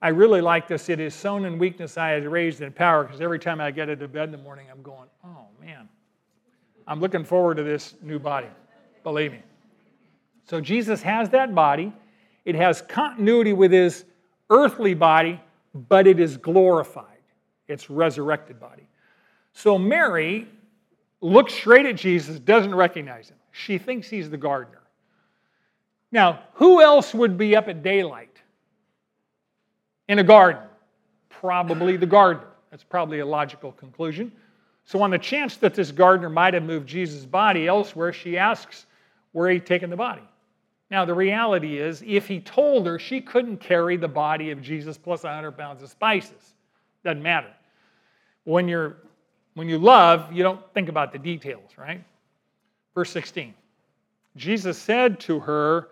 [0.00, 0.88] I really like this.
[0.88, 3.90] It is sown in weakness, I is raised in power, because every time I get
[3.90, 5.90] into bed in the morning, I'm going, oh man,
[6.86, 8.48] I'm looking forward to this new body.
[9.02, 9.42] Believe me.
[10.44, 11.92] So Jesus has that body.
[12.44, 14.04] It has continuity with his
[14.50, 15.40] earthly body,
[15.88, 17.06] but it is glorified.
[17.66, 18.88] It's resurrected body.
[19.52, 20.48] So Mary
[21.20, 23.38] looks straight at Jesus, doesn't recognize him.
[23.52, 24.82] She thinks he's the gardener.
[26.12, 28.36] Now, who else would be up at daylight
[30.08, 30.62] in a garden?
[31.28, 32.48] Probably the gardener.
[32.70, 34.30] That's probably a logical conclusion.
[34.84, 38.86] So, on the chance that this gardener might have moved Jesus' body elsewhere, she asks
[39.32, 40.22] where he'd taken the body.
[40.94, 44.96] Now, the reality is, if he told her, she couldn't carry the body of Jesus
[44.96, 46.54] plus 100 pounds of spices.
[47.02, 47.50] Doesn't matter.
[48.44, 48.98] When, you're,
[49.54, 52.00] when you love, you don't think about the details, right?
[52.94, 53.54] Verse 16
[54.36, 55.88] Jesus said to her,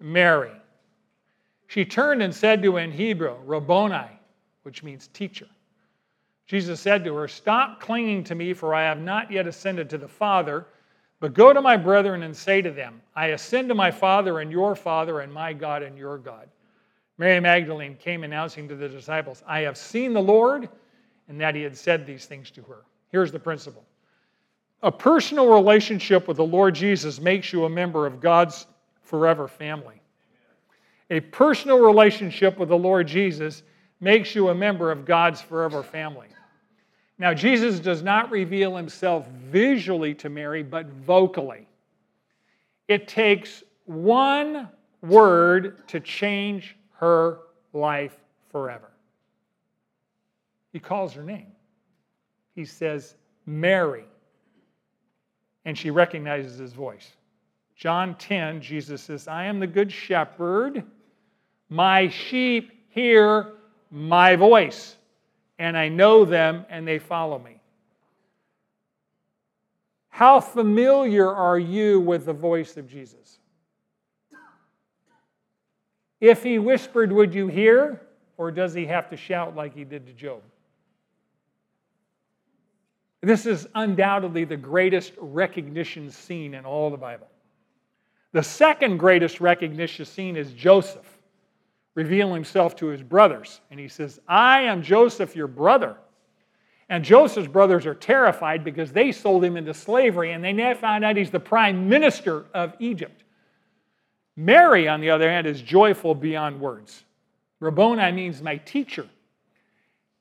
[0.00, 0.52] Mary.
[1.66, 4.08] She turned and said to him in Hebrew, Rabboni,
[4.62, 5.48] which means teacher.
[6.46, 9.98] Jesus said to her, Stop clinging to me, for I have not yet ascended to
[9.98, 10.66] the Father.
[11.20, 14.50] But go to my brethren and say to them, I ascend to my Father and
[14.50, 16.48] your Father, and my God and your God.
[17.18, 20.70] Mary Magdalene came announcing to the disciples, I have seen the Lord,
[21.28, 22.84] and that he had said these things to her.
[23.12, 23.84] Here's the principle
[24.82, 28.66] a personal relationship with the Lord Jesus makes you a member of God's
[29.02, 30.00] forever family.
[31.10, 33.62] A personal relationship with the Lord Jesus
[34.00, 36.28] makes you a member of God's forever family.
[37.20, 41.68] Now, Jesus does not reveal himself visually to Mary, but vocally.
[42.88, 44.70] It takes one
[45.02, 47.40] word to change her
[47.74, 48.16] life
[48.50, 48.90] forever.
[50.72, 51.48] He calls her name.
[52.54, 54.06] He says, Mary.
[55.66, 57.12] And she recognizes his voice.
[57.76, 60.84] John 10, Jesus says, I am the good shepherd.
[61.68, 63.52] My sheep hear
[63.90, 64.96] my voice
[65.60, 67.60] and I know them and they follow me.
[70.08, 73.38] How familiar are you with the voice of Jesus?
[76.18, 78.00] If he whispered, would you hear?
[78.38, 80.40] Or does he have to shout like he did to Job?
[83.20, 87.28] This is undoubtedly the greatest recognition scene in all the Bible.
[88.32, 91.18] The second greatest recognition scene is Joseph
[91.94, 93.60] revealing himself to his brothers.
[93.70, 95.96] And he says, I am Joseph, your brother.
[96.88, 101.04] And Joseph's brothers are terrified because they sold him into slavery and they now found
[101.04, 103.22] out he's the prime minister of Egypt.
[104.36, 107.04] Mary, on the other hand, is joyful beyond words.
[107.60, 109.06] Rabboni means my teacher.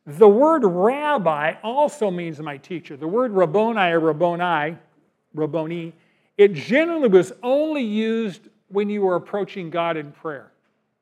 [0.06, 2.98] The word rabbi also means my teacher.
[2.98, 4.78] The word Rabboni or Rabboni,
[5.34, 5.94] Rabboni,
[6.38, 10.52] it generally was only used when you were approaching God in prayer,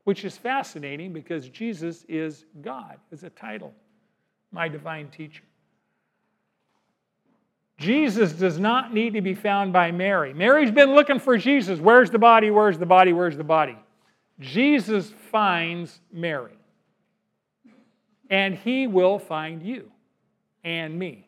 [0.08, 3.74] which is fascinating because Jesus is God, is a title,
[4.54, 5.44] my divine teacher.
[7.78, 10.34] Jesus does not need to be found by Mary.
[10.34, 11.82] Mary's been looking for Jesus.
[11.82, 12.52] Where's the body?
[12.52, 13.12] Where's the body?
[13.12, 13.78] Where's the body?
[14.40, 16.58] Jesus finds Mary.
[18.30, 19.92] And he will find you
[20.64, 21.28] and me.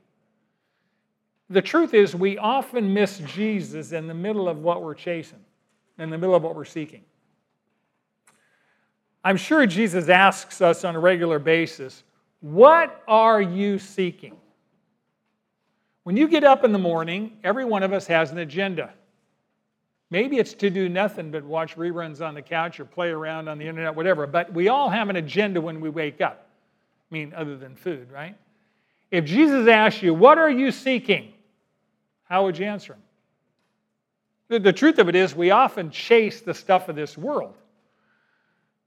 [1.49, 5.43] The truth is, we often miss Jesus in the middle of what we're chasing,
[5.97, 7.03] in the middle of what we're seeking.
[9.23, 12.03] I'm sure Jesus asks us on a regular basis,
[12.41, 14.35] What are you seeking?
[16.03, 18.91] When you get up in the morning, every one of us has an agenda.
[20.11, 23.59] Maybe it's to do nothing but watch reruns on the couch or play around on
[23.59, 26.47] the internet, whatever, but we all have an agenda when we wake up.
[27.11, 28.35] I mean, other than food, right?
[29.11, 31.33] If Jesus asked you, What are you seeking?
[32.23, 33.01] How would you answer him?
[34.47, 37.55] The, the truth of it is, we often chase the stuff of this world.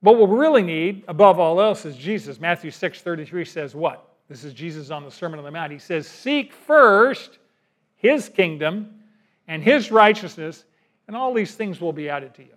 [0.03, 2.40] But what we really need, above all else, is Jesus.
[2.40, 4.09] Matthew 6 33 says, What?
[4.28, 5.72] This is Jesus on the Sermon on the Mount.
[5.72, 7.38] He says, Seek first
[7.96, 8.90] his kingdom
[9.46, 10.64] and his righteousness,
[11.07, 12.55] and all these things will be added to you.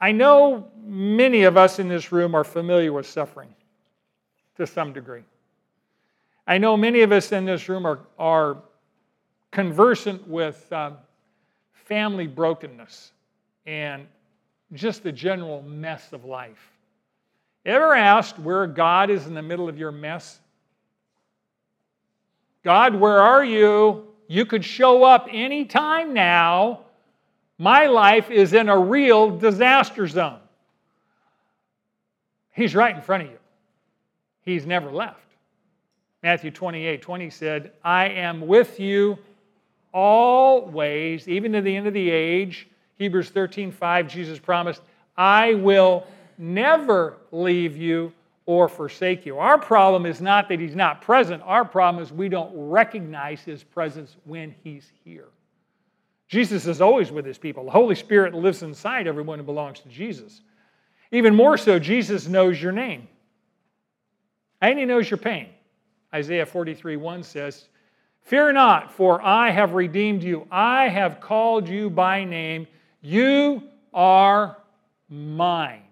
[0.00, 3.48] I know many of us in this room are familiar with suffering
[4.56, 5.22] to some degree.
[6.46, 8.58] I know many of us in this room are, are
[9.50, 10.98] conversant with um,
[11.72, 13.12] family brokenness
[13.64, 14.06] and
[14.72, 16.72] just the general mess of life.
[17.64, 20.40] Ever asked where God is in the middle of your mess?
[22.62, 24.08] God, where are you?
[24.26, 26.80] You could show up anytime now.
[27.58, 30.40] My life is in a real disaster zone.
[32.52, 33.38] He's right in front of you.
[34.42, 35.20] He's never left.
[36.22, 39.18] Matthew 28 20 said, I am with you
[39.92, 42.66] always, even to the end of the age.
[42.98, 44.82] Hebrews 13 5, Jesus promised,
[45.16, 46.06] I will
[46.38, 48.12] never leave you
[48.46, 49.38] or forsake you.
[49.38, 53.62] Our problem is not that he's not present, our problem is we don't recognize his
[53.62, 55.28] presence when he's here.
[56.28, 57.64] Jesus is always with his people.
[57.64, 60.40] The Holy Spirit lives inside everyone who belongs to Jesus.
[61.12, 63.06] Even more so, Jesus knows your name.
[64.60, 65.48] And he knows your pain.
[66.12, 67.68] Isaiah 43 1 says,
[68.22, 70.46] Fear not, for I have redeemed you.
[70.50, 72.66] I have called you by name.
[73.04, 74.56] You are
[75.10, 75.82] mine.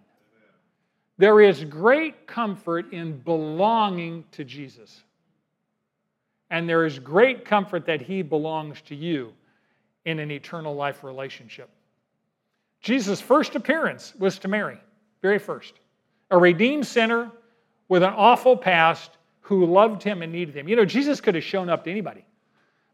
[1.19, 5.03] There is great comfort in belonging to Jesus.
[6.49, 9.35] And there is great comfort that he belongs to you
[10.07, 11.69] in an eternal life relationship.
[12.81, 14.79] Jesus' first appearance was to Mary,
[15.21, 15.75] very first.
[16.31, 17.31] A redeemed sinner
[17.89, 19.11] with an awful past
[19.43, 20.67] who loved him and needed him.
[20.67, 22.25] You know, Jesus could have shown up to anybody.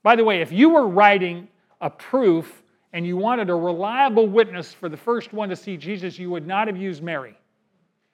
[0.03, 1.47] By the way, if you were writing
[1.81, 6.19] a proof and you wanted a reliable witness for the first one to see Jesus,
[6.19, 7.37] you would not have used Mary.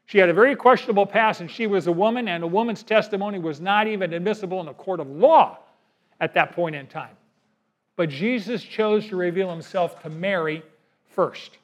[0.07, 3.39] She had a very questionable past, and she was a woman, and a woman's testimony
[3.39, 5.59] was not even admissible in a court of law
[6.21, 7.17] at that point in time.
[7.97, 10.63] But Jesus chose to reveal himself to Mary
[11.07, 11.59] first.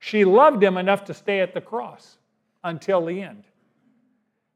[0.00, 2.18] She loved him enough to stay at the cross
[2.64, 3.44] until the end.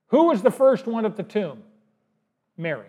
[0.08, 1.62] Who was the first one at the tomb?
[2.56, 2.88] Mary.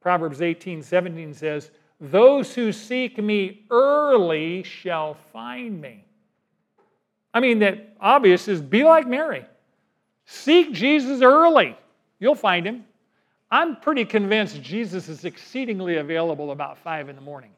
[0.00, 1.70] Proverbs 18 17 says,
[2.00, 6.04] Those who seek me early shall find me.
[7.34, 9.44] I mean, that obvious is be like Mary.
[10.24, 11.76] Seek Jesus early.
[12.20, 12.84] You'll find him.
[13.50, 17.50] I'm pretty convinced Jesus is exceedingly available about 5 in the morning.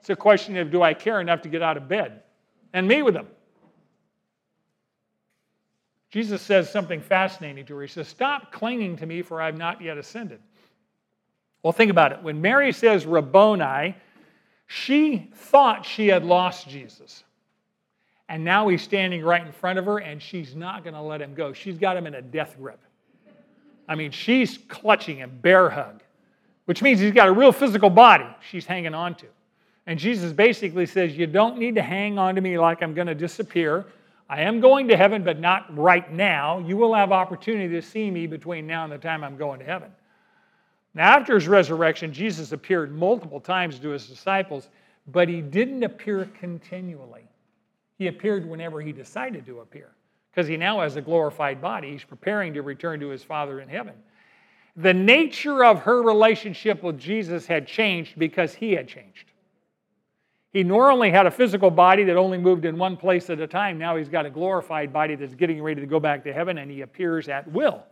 [0.00, 2.22] It's a question of do I care enough to get out of bed
[2.72, 3.28] and meet with him?
[6.10, 7.82] Jesus says something fascinating to her.
[7.82, 10.40] He says, Stop clinging to me, for I have not yet ascended.
[11.62, 12.22] Well, think about it.
[12.22, 13.96] When Mary says Rabboni,
[14.66, 17.24] she thought she had lost Jesus.
[18.28, 21.20] And now he's standing right in front of her, and she's not going to let
[21.20, 21.52] him go.
[21.52, 22.80] She's got him in a death grip.
[23.88, 26.02] I mean, she's clutching him, bear hug,
[26.64, 29.26] which means he's got a real physical body she's hanging on to.
[29.86, 33.08] And Jesus basically says, You don't need to hang on to me like I'm going
[33.08, 33.84] to disappear.
[34.30, 36.58] I am going to heaven, but not right now.
[36.60, 39.66] You will have opportunity to see me between now and the time I'm going to
[39.66, 39.90] heaven.
[40.94, 44.68] Now, after his resurrection, Jesus appeared multiple times to his disciples,
[45.06, 47.26] but he didn't appear continually.
[47.98, 49.90] He appeared whenever he decided to appear
[50.30, 51.92] because he now has a glorified body.
[51.92, 53.94] He's preparing to return to his Father in heaven.
[54.76, 59.26] The nature of her relationship with Jesus had changed because he had changed.
[60.52, 63.78] He normally had a physical body that only moved in one place at a time.
[63.78, 66.70] Now he's got a glorified body that's getting ready to go back to heaven and
[66.70, 67.82] he appears at will.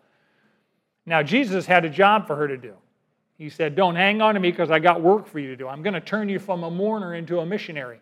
[1.07, 2.75] Now, Jesus had a job for her to do.
[3.41, 5.67] He said, Don't hang on to me because I got work for you to do.
[5.67, 7.99] I'm going to turn you from a mourner into a missionary.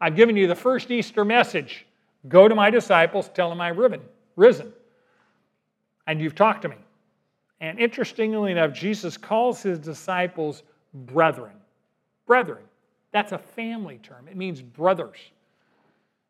[0.00, 1.84] I've given you the first Easter message.
[2.28, 3.78] Go to my disciples, tell them I've
[4.36, 4.72] risen.
[6.06, 6.76] And you've talked to me.
[7.60, 10.62] And interestingly enough, Jesus calls his disciples
[10.94, 11.56] brethren.
[12.24, 12.62] Brethren.
[13.10, 15.18] That's a family term, it means brothers.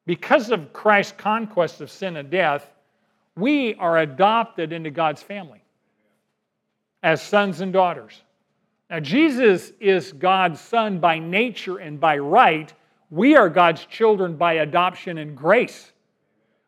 [0.06, 2.72] Because of Christ's conquest of sin and death,
[3.36, 5.60] we are adopted into God's family
[7.02, 8.22] as sons and daughters.
[8.88, 12.72] Now, Jesus is God's son by nature and by right.
[13.10, 15.92] We are God's children by adoption and grace.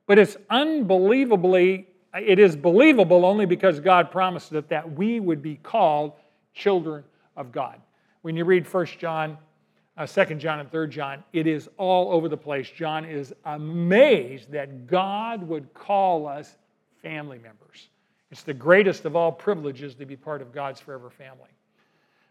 [0.07, 5.57] But it's unbelievably, it is believable only because God promised it that we would be
[5.57, 6.13] called
[6.55, 7.05] children
[7.37, 7.81] of God.
[8.23, 9.39] When you read 1 John,
[9.97, 12.69] uh, 2 John, and 3 John, it is all over the place.
[12.71, 16.57] John is amazed that God would call us
[17.01, 17.89] family members.
[18.31, 21.51] It's the greatest of all privileges to be part of God's forever family.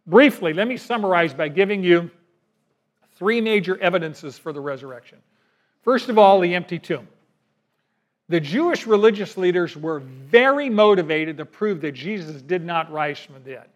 [0.08, 2.10] Briefly, let me summarize by giving you
[3.18, 5.20] three major evidences for the resurrection.
[5.84, 7.08] First of all, the empty tomb.
[8.30, 13.36] The Jewish religious leaders were very motivated to prove that Jesus did not rise from
[13.36, 13.68] the dead.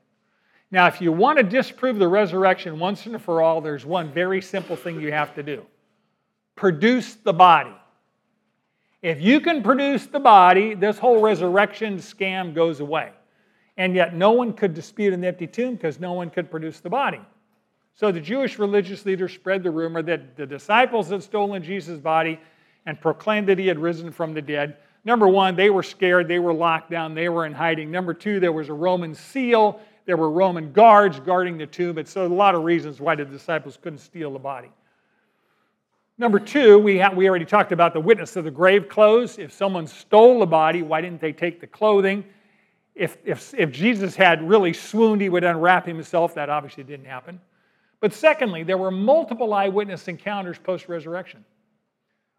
[0.72, 4.42] Now, if you want to disprove the resurrection once and for all, there's one very
[4.42, 5.66] simple thing you have to do
[6.56, 7.74] produce the body.
[9.02, 13.12] If you can produce the body, this whole resurrection scam goes away.
[13.78, 16.90] And yet, no one could dispute an empty tomb because no one could produce the
[16.90, 17.22] body.
[17.94, 22.40] So the Jewish religious leaders spread the rumor that the disciples had stolen Jesus' body
[22.86, 24.78] and proclaimed that he had risen from the dead.
[25.04, 27.90] Number one, they were scared, they were locked down, they were in hiding.
[27.92, 31.96] Number two, there was a Roman seal, there were Roman guards guarding the tomb.
[31.96, 34.70] But so a lot of reasons why the disciples couldn't steal the body.
[36.18, 39.40] Number two, we, ha- we already talked about the witness of the grave clothes.
[39.40, 42.24] If someone stole the body, why didn't they take the clothing?
[42.96, 46.36] If, if, if Jesus had really swooned, he would unwrap himself.
[46.36, 47.40] That obviously didn't happen.
[48.00, 51.46] But secondly, there were multiple eyewitness encounters post resurrection.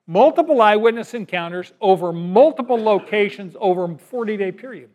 [0.07, 4.90] Multiple eyewitness encounters over multiple locations over a 40 day period.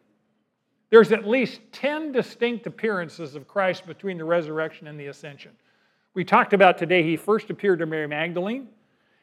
[0.89, 5.51] There's at least 10 distinct appearances of Christ between the resurrection and the ascension.
[6.13, 8.67] We talked about today, he first appeared to Mary Magdalene.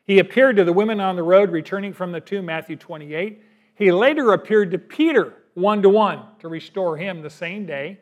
[0.05, 3.43] He appeared to the women on the road returning from the tomb, Matthew 28.
[3.76, 7.99] He later appeared to Peter one to one to restore him the same day.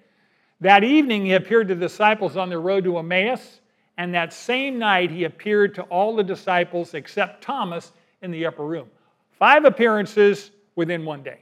[0.60, 3.60] That evening, he appeared to the disciples on the road to Emmaus.
[3.98, 7.92] And that same night, he appeared to all the disciples except Thomas
[8.22, 8.88] in the upper room.
[9.32, 11.40] Five appearances within one day.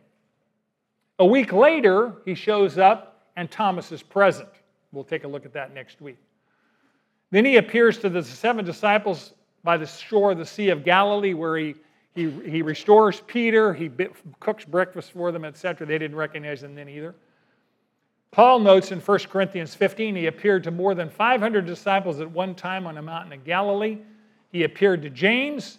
[1.18, 4.48] A week later, he shows up and Thomas is present.
[4.92, 6.16] We'll take a look at that next week.
[7.30, 11.34] Then he appears to the seven disciples by the shore of the Sea of Galilee,
[11.34, 11.74] where he,
[12.14, 13.90] he, he restores Peter, he
[14.40, 15.86] cooks breakfast for them, etc.
[15.86, 17.14] They didn't recognize him then either.
[18.32, 22.54] Paul notes in 1 Corinthians 15 he appeared to more than 500 disciples at one
[22.54, 23.98] time on a mountain in Galilee.
[24.52, 25.78] He appeared to James,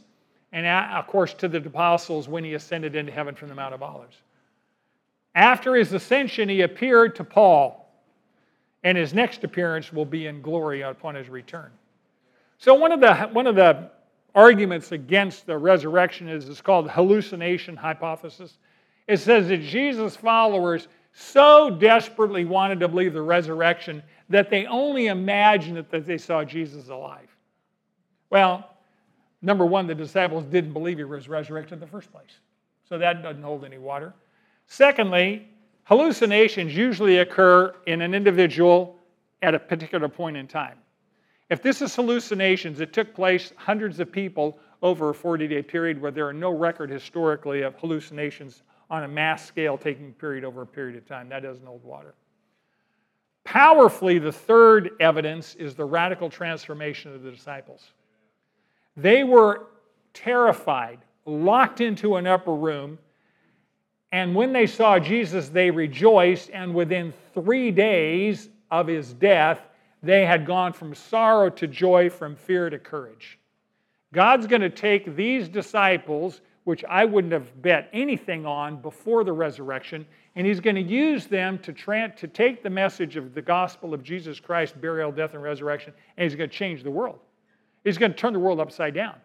[0.51, 3.73] and uh, of course to the apostles when he ascended into heaven from the Mount
[3.73, 4.17] of Olives.
[5.35, 7.89] After his ascension, he appeared to Paul,
[8.83, 11.71] and his next appearance will be in glory upon his return.
[12.57, 13.91] So one of the one of the
[14.35, 18.57] arguments against the resurrection is it's called hallucination hypothesis.
[19.07, 25.07] It says that Jesus' followers so desperately wanted to believe the resurrection that they only
[25.07, 27.27] imagined that they saw Jesus alive.
[28.29, 28.69] Well,
[29.41, 32.39] number one, the disciples didn't believe he was resurrected in the first place.
[32.87, 34.13] So that doesn't hold any water.
[34.67, 35.47] Secondly,
[35.83, 38.97] hallucinations usually occur in an individual
[39.41, 40.77] at a particular point in time.
[41.51, 46.01] If this is hallucinations, it took place hundreds of people over a 40 day period
[46.01, 50.61] where there are no record historically of hallucinations on a mass scale taking period over
[50.61, 51.27] a period of time.
[51.27, 52.15] That doesn't hold water.
[53.43, 57.91] Powerfully, the third evidence is the radical transformation of the disciples.
[58.95, 59.67] They were
[60.13, 62.97] terrified, locked into an upper room,
[64.13, 69.59] and when they saw Jesus, they rejoiced, and within three days of his death,
[70.03, 73.39] they had gone from sorrow to joy, from fear to courage.
[74.13, 79.33] God's going to take these disciples, which I wouldn't have bet anything on before the
[79.33, 83.41] resurrection, and He's going to use them to, tra- to take the message of the
[83.41, 87.19] gospel of Jesus Christ, burial, death, and resurrection, and He's going to change the world.
[87.83, 89.15] He's going to turn the world upside down.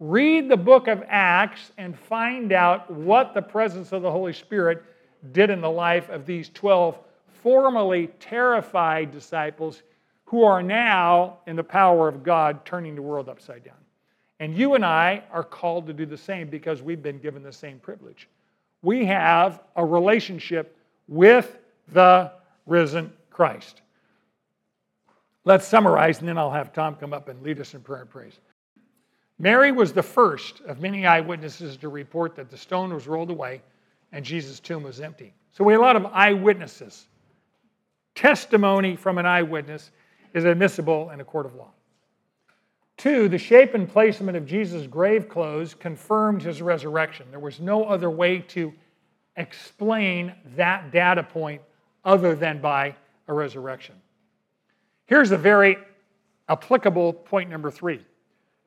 [0.00, 4.82] Read the book of Acts and find out what the presence of the Holy Spirit
[5.32, 6.98] did in the life of these 12
[7.42, 9.82] formerly terrified disciples
[10.26, 13.74] who are now in the power of God turning the world upside down.
[14.38, 17.52] And you and I are called to do the same because we've been given the
[17.52, 18.28] same privilege.
[18.82, 20.76] We have a relationship
[21.08, 21.58] with
[21.92, 22.32] the
[22.66, 23.80] risen Christ.
[25.44, 28.10] Let's summarize, and then I'll have Tom come up and lead us in prayer and
[28.10, 28.38] praise.
[29.38, 33.62] Mary was the first of many eyewitnesses to report that the stone was rolled away
[34.12, 35.34] and Jesus' tomb was empty.
[35.52, 37.06] So we have a lot of eyewitnesses.
[38.14, 39.90] Testimony from an eyewitness
[40.36, 41.70] is admissible in a court of law.
[42.98, 47.26] Two, the shape and placement of Jesus' grave clothes confirmed his resurrection.
[47.30, 48.72] There was no other way to
[49.36, 51.62] explain that data point
[52.04, 52.94] other than by
[53.28, 53.94] a resurrection.
[55.06, 55.78] Here's a very
[56.50, 58.04] applicable point number three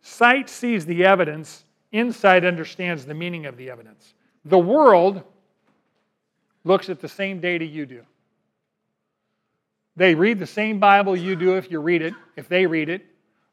[0.01, 4.15] sight sees the evidence, insight understands the meaning of the evidence.
[4.45, 5.21] The world
[6.63, 8.03] looks at the same data you do.
[9.99, 13.05] They read the same Bible you do if you read it, if they read it.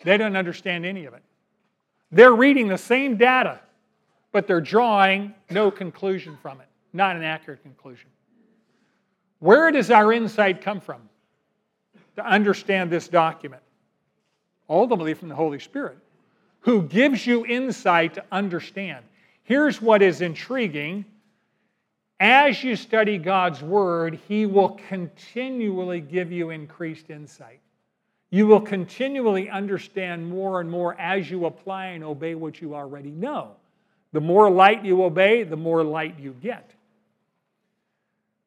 [0.05, 1.24] They don't understand any of it.
[2.12, 3.59] They're reading the same data,
[4.30, 8.11] but they're drawing no conclusion from it, not an accurate conclusion.
[9.40, 11.01] Where does our insight come from
[12.14, 13.62] to understand this document?
[14.70, 15.99] Ultimately, from the Holy Spirit,
[16.61, 19.05] who gives you insight to understand.
[19.42, 21.07] Here's what is intriguing
[22.18, 27.60] as you study God's Word, He will continually give you increased insight.
[28.30, 33.10] You will continually understand more and more as you apply and obey what you already
[33.10, 33.52] know.
[34.12, 36.72] The more light you obey, the more light you get.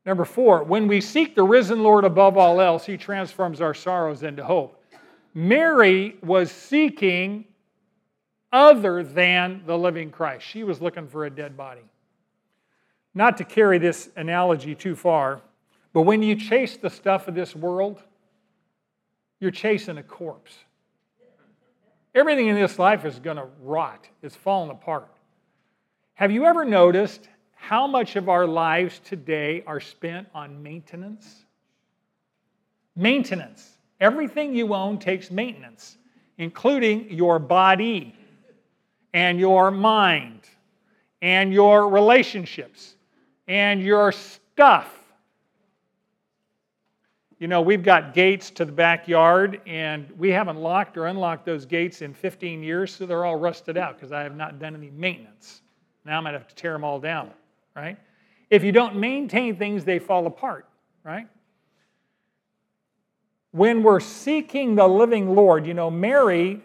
[0.06, 4.24] Number four, when we seek the risen Lord above all else, He transforms our sorrows
[4.24, 4.84] into hope.
[5.34, 7.46] Mary was seeking
[8.52, 11.84] other than the living Christ, she was looking for a dead body.
[13.20, 15.42] Not to carry this analogy too far,
[15.92, 18.02] but when you chase the stuff of this world,
[19.42, 20.54] you're chasing a corpse.
[22.16, 25.10] Everything in this life is going to rot, it's falling apart.
[26.14, 31.44] Have you ever noticed how much of our lives today are spent on maintenance?
[32.96, 33.80] Maintenance.
[34.00, 35.98] Everything you own takes maintenance,
[36.38, 38.16] including your body
[39.14, 40.40] and your mind
[41.22, 42.96] and your relationships
[43.50, 44.94] and your stuff.
[47.40, 51.66] You know, we've got gates to the backyard, and we haven't locked or unlocked those
[51.66, 54.92] gates in 15 years, so they're all rusted out because I have not done any
[54.92, 55.62] maintenance.
[56.06, 57.32] Now I'm going to have to tear them all down,
[57.76, 57.98] right?
[58.50, 60.68] If you don't maintain things, they fall apart,
[61.04, 61.28] right?
[63.52, 66.62] When we're seeking the living Lord, you know, Mary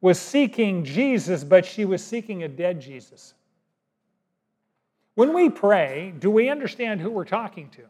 [0.00, 3.34] was seeking Jesus, but she was seeking a dead Jesus.
[5.14, 7.82] When we pray, do we understand who we're talking to?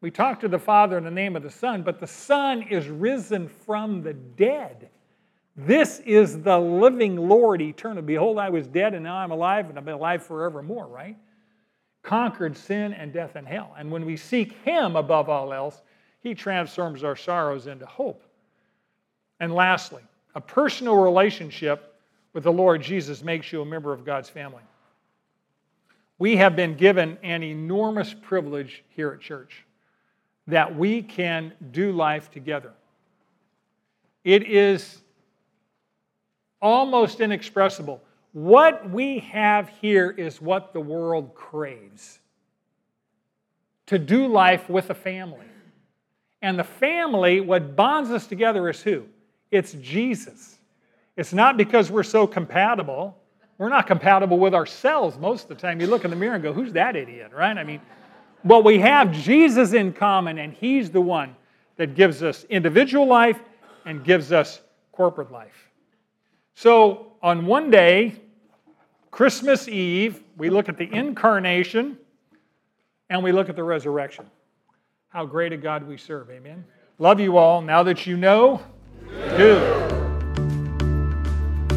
[0.00, 2.88] We talk to the Father in the name of the Son, but the Son is
[2.88, 4.88] risen from the dead.
[5.56, 8.02] This is the living Lord eternal.
[8.02, 11.16] Behold, I was dead and now I'm alive and I've been alive forevermore, right?
[12.02, 13.74] Conquered sin and death and hell.
[13.78, 15.82] And when we seek Him above all else,
[16.20, 18.24] He transforms our sorrows into hope.
[19.40, 20.02] And lastly,
[20.34, 21.96] a personal relationship
[22.32, 24.62] with the Lord Jesus makes you a member of God's family
[26.22, 29.66] we have been given an enormous privilege here at church
[30.46, 32.72] that we can do life together.
[34.22, 35.00] It is
[36.60, 38.00] almost inexpressible.
[38.34, 42.20] What we have here is what the world craves
[43.86, 45.48] to do life with a family.
[46.40, 49.06] And the family, what bonds us together is who?
[49.50, 50.60] It's Jesus.
[51.16, 53.18] It's not because we're so compatible.
[53.58, 55.80] We're not compatible with ourselves most of the time.
[55.80, 57.56] You look in the mirror and go, who's that idiot, right?
[57.56, 57.80] I mean,
[58.44, 61.36] but we have Jesus in common, and He's the one
[61.76, 63.40] that gives us individual life
[63.84, 65.70] and gives us corporate life.
[66.54, 68.16] So on one day,
[69.10, 71.98] Christmas Eve, we look at the incarnation
[73.10, 74.26] and we look at the resurrection.
[75.08, 76.64] How great a God we serve, amen.
[76.98, 77.60] Love you all.
[77.60, 78.62] Now that you know,
[79.36, 80.01] do.